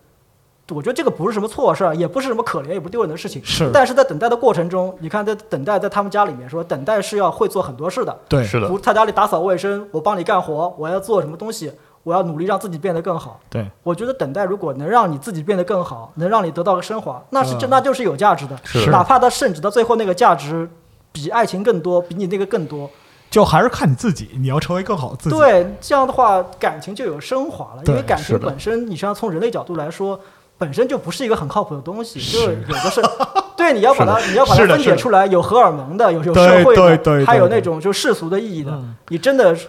[0.71, 3.43] 我觉得这个不是什么错事儿，也不是什么可怜，也不是丢人的事情。
[3.43, 8.17] 是但是在等待的过程中，你看在等待在他们家里面说，等待是要会做很多事的。
[8.27, 11.71] 对，是的，他家里打扫卫生，我帮你干活，我要做什么东西，
[12.03, 13.39] 我要努力让自己变得更好。
[13.49, 18.57] 对，我觉得等待如果能让你自己变得更好，能让你得到个升华，那是这嗯那就是有价值的。
[18.63, 20.69] 是哪怕它甚至到最后那个价值
[21.11, 22.89] 比爱情更多，比你那个更多。
[23.29, 25.37] 就还是看你自己，你要成为更好的自己。
[25.37, 30.19] 对，这样的话感情就有升华了，因为感情本身，你实际上从人类角度来说，
[30.61, 33.01] 本身就不是一个很靠谱的东西，就是有的是，
[33.57, 39.67] 对，你要把它你要把它分解出来，有荷尔蒙的，有有社会的，对对还有那种就世俗的意义的嗯，你真的是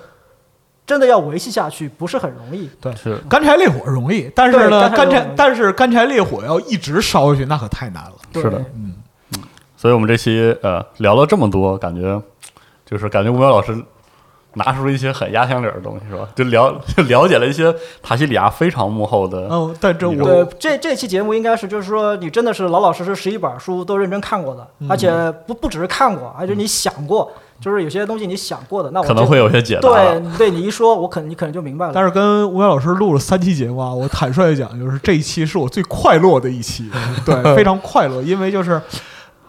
[0.86, 2.68] 真的要维系下去，不是很容易。
[2.78, 2.94] 对。
[2.94, 3.16] 是。
[3.26, 8.12] 干柴烈火容易，但是呢，干柴但是干柴烈火要一直烧下去，那可太难了。
[8.34, 8.62] 是的。
[8.74, 8.94] 嗯。
[9.78, 12.20] 所以我们这期呃聊了这么多，感觉
[12.84, 13.74] 就是感觉吴淼老师
[14.54, 16.28] 拿出了一些很压箱底儿的东西，是吧？
[16.34, 25.10] 就了 就了解了一些塔西里亚非常幕后的，哦，但这我，这这期节目应该是就是说，你真的是老老实实十一本书都认真看过的，嗯而且
[25.46, 27.30] 不不只是看过，而且你想过，
[27.60, 30.22] 就是有些东西你想过的，那我可能会有些解答对。
[30.36, 31.92] 对，你一说，我可能你可能就明白了。
[31.94, 36.90] 但是跟吴淼老师录了三期节目啊，我坦率的讲，就是这一期是我最快乐的一期，
[37.24, 38.80] 对，非常快乐，因为就是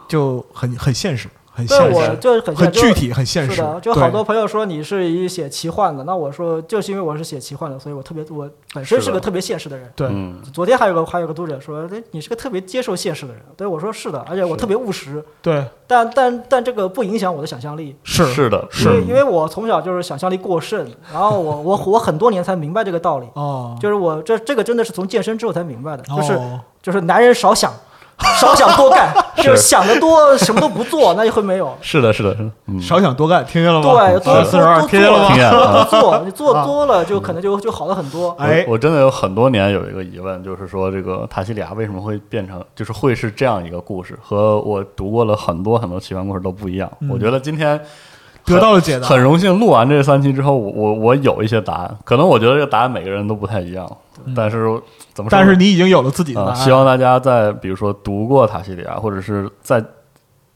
[0.07, 9.87] 就很很现实，很对，我现实，就是很就很具体，很现实是的，，就好多朋友说你是一写奇幻的，那我说就是因为我是写奇幻的，所以我特别我本身是个特别现实的人。
[9.95, 13.41] 对嗯，昨天还有个还有个读者说，哎，你是个特别接受现实的人。
[13.55, 17.95] 对我说是的，而且我特别务实，对但但但这个不影响我的想象力。
[18.03, 27.71] 是是的，是因为因为我从小就是想象力过剩，然后我我我很多年才明白这个道理，哦，就是我这这个真的是从健身之后才明白的，就是哦就是男人少想，
[28.39, 31.75] 少想多干， 就是想的多什么都不做， 那就会没有。
[31.81, 33.93] 是的，是的，是的，嗯，少想多干，听见了吗？
[33.93, 35.27] 对，多多四十二，多听见了吗？
[35.27, 38.29] 听见了多做，你做啊多了就可能就就好了很多。
[38.39, 46.89] 哎我，我真的有很多年有一个疑问，就是说这个塔西里亚为什么会变成，就是会是这样一个故事，和我读过了很多很多奇幻故事都不一样。
[47.01, 47.79] 嗯我觉得今天
[48.45, 53.89] 得到了解答，很荣幸录完这三期之后，我我我有一些答案，可能我觉得这个答案每个人都不太一样，
[54.35, 54.65] 但是
[55.13, 55.45] 怎么说呢？
[55.45, 59.83] 但是你已经有了自己的答啊、案，希望大家在比如说读过塔西里亚，或者是在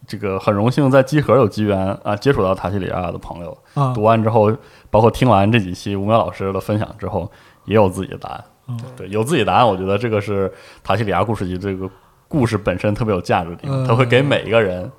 [0.06, 3.94] 这个很荣幸在集合有机缘啊接触到塔西里亚的朋友，啊。
[3.94, 4.52] 读完之后，
[4.90, 7.30] 包括听完这几期吴淼老师的分享之后，
[7.66, 8.44] 也有自己的答案。
[8.68, 8.80] 嗯。
[8.96, 10.52] 对，有自己答案，我觉得这个是
[10.84, 11.90] 塔西里亚故事集这个
[12.28, 13.88] 故事本身特别有价值的地方，嗯。
[13.88, 14.90] 它会给每一个人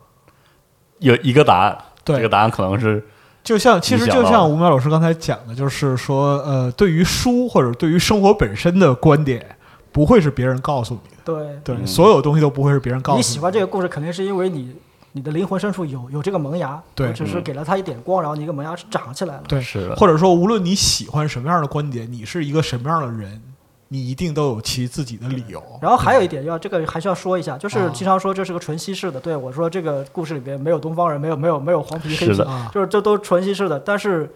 [0.98, 1.78] 有一个答案，
[2.08, 2.16] 对。
[2.16, 3.04] 这个答案可能是
[3.44, 9.44] 就像其实就像吴淼老师刚才讲的，就是说，呃，对于书或者对于生活本身的观点，
[9.92, 11.86] 不会是别人告诉你的，对，对，嗯。
[11.86, 14.74] 所有东西都不会是别人告诉你你喜欢这个故事，肯定是因为你
[15.12, 17.12] 你的灵魂深处有有这个萌芽，对。
[17.12, 19.42] 只是嗯给了它一点光，然后你一个萌芽长起来了。
[19.48, 19.60] 对。
[19.60, 23.40] 是的，或者说，无论你喜欢什么样的观点，你是一个什么样的人，
[23.88, 25.62] 你一定都有其自己的理由。
[25.82, 27.90] 然后还有一点要这个还是要说一下，就是啊。
[27.94, 32.36] 经常说这是个纯西式的，对我说这个故事里边没有东方人，没有没有没有黄皮黑皮
[32.72, 34.30] 就是这都是纯西式的，但是。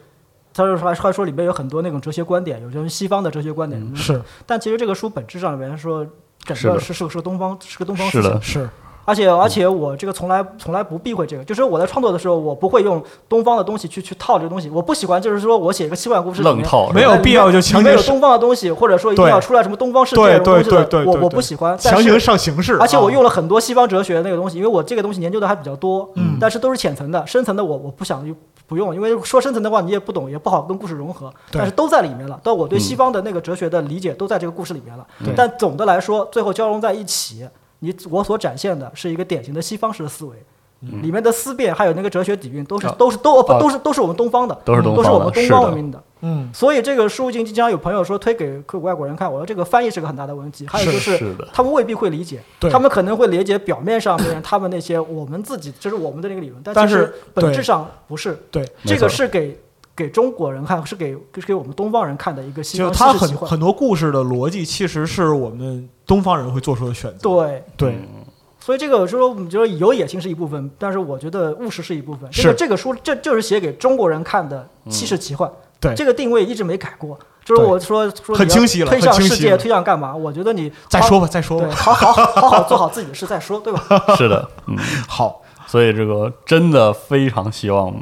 [0.55, 3.81] 他就说，还说里面有很多那种哲学观点，有这种西方的哲学观点。
[3.81, 3.97] 嗯。
[3.97, 4.21] 是。
[4.45, 6.07] 但其实这个书本质上面说，
[6.41, 8.71] 整个是是个是个东方是个东方思想是的，是，
[9.05, 21.77] 而且而且我这个从来从来不避讳这个，就是我在创作的时候，我不会用东方的东西去去套这个东西，我不喜欢就是说我写一个奇幻故事里面没有必要就强行有东方的东西，或者说一定要出来什么东方世界对这种东西的，对对对我我不喜欢。
[21.83, 26.37] 但强行是上形式，而且我啊用了很多西方哲学的那个东西，因为我这个东西研究的还比较多，嗯。
[26.41, 28.25] 但是都是浅层的，深层的我我不想
[28.67, 32.39] 不用，因为说深层的话你也不懂，也不好跟故事融合，但是都在里面了。
[32.43, 32.81] 但我对嗯。
[32.81, 35.07] 西方的那个哲学的理解都在这个故事里面了。
[35.25, 35.33] 对。
[35.37, 37.47] 但总的来说，最后交融在一起，
[37.83, 40.37] 你我所展现的是一个典型的西方式的思维。
[40.85, 46.03] 嗯里面的思辨还有那个哲学底蕴，都是啊都是都啊都是都是我们东方的，都是都是我，们东，方文明的。
[46.23, 50.67] 嗯，所以这个书经经常有朋友说推给给外国人看，我说这个翻译是个很大的问题。
[50.67, 58.37] 还有就是他们未必会理解，他们可能会理解表面上面他们那些我们自己，这是我们的那个理论，但其实但是本质上不是。
[58.51, 59.57] 对，这个是给
[59.95, 63.41] 给中国人看，是给是给我们东方人看的一个西方就它西式奇幻。
[63.43, 67.19] 很很多故事的逻辑，其实是我们东方人会做出的选择。
[67.21, 68.25] 对，对，嗯
[68.59, 72.31] 所以这个说，我们觉得有野心是一部分，但是我觉得务实是一部分。
[72.31, 75.51] 这是个这个书，这就是写给中国人看的西式奇幻。
[75.81, 77.19] 对这个定位一直没改过。
[77.45, 80.15] 就是我说说很清晰了推向世界，推向干嘛？
[80.15, 81.75] 我觉得你再说吧，再说，吧。
[81.75, 83.83] 好好好好做好自己的事再说，对吧？
[84.17, 84.79] 是的，嗯。
[85.09, 87.93] 好，所以这个真的非常希望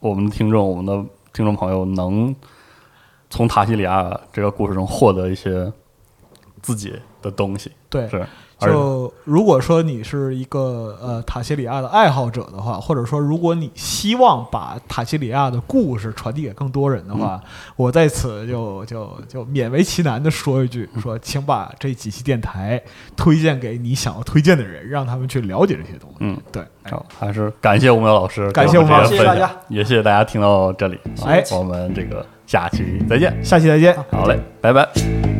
[0.00, 2.34] 我们的听众、我们的听众朋友能
[3.28, 5.72] 从塔西里亚这个故事中获得一些
[6.60, 7.70] 自己的东西。
[7.88, 8.26] 对，是，
[8.60, 17.40] 就如果说你是一个呃塔西里亚的爱好者的话，或者说如果你希望把塔西里亚的故事传递给更多人的话，
[17.76, 22.80] 我在此就就就勉为其难的说一句，说请把这几期电台
[23.16, 26.16] 推荐给你想要推荐的人，让他们去了解这些东西。
[26.20, 30.98] 嗯，对，哎好，还是感谢吴淼老师，感谢吴淼老师谢谢大家，也谢谢大家听到这里。
[31.24, 33.96] 哎我们这个下期再见，下期再见。
[34.10, 35.39] 好嘞，拜拜。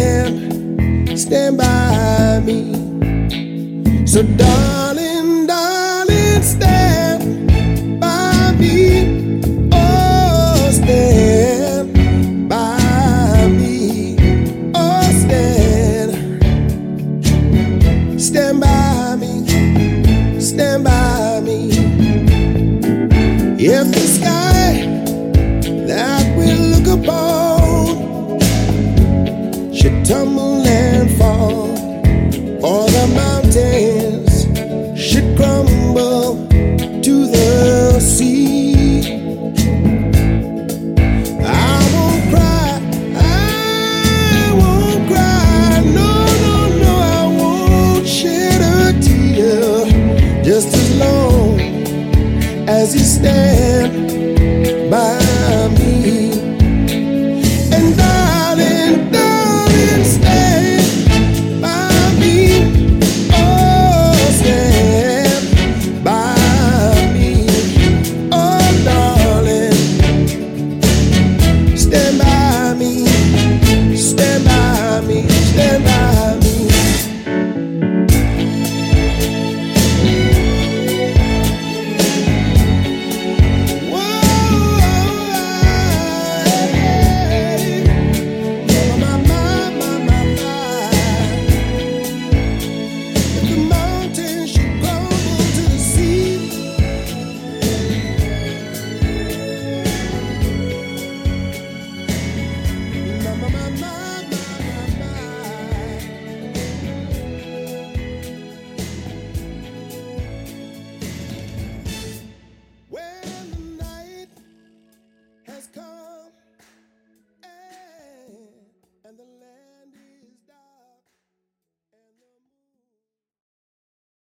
[1.31, 2.75] stand by me.
[4.05, 4.80] So, darling,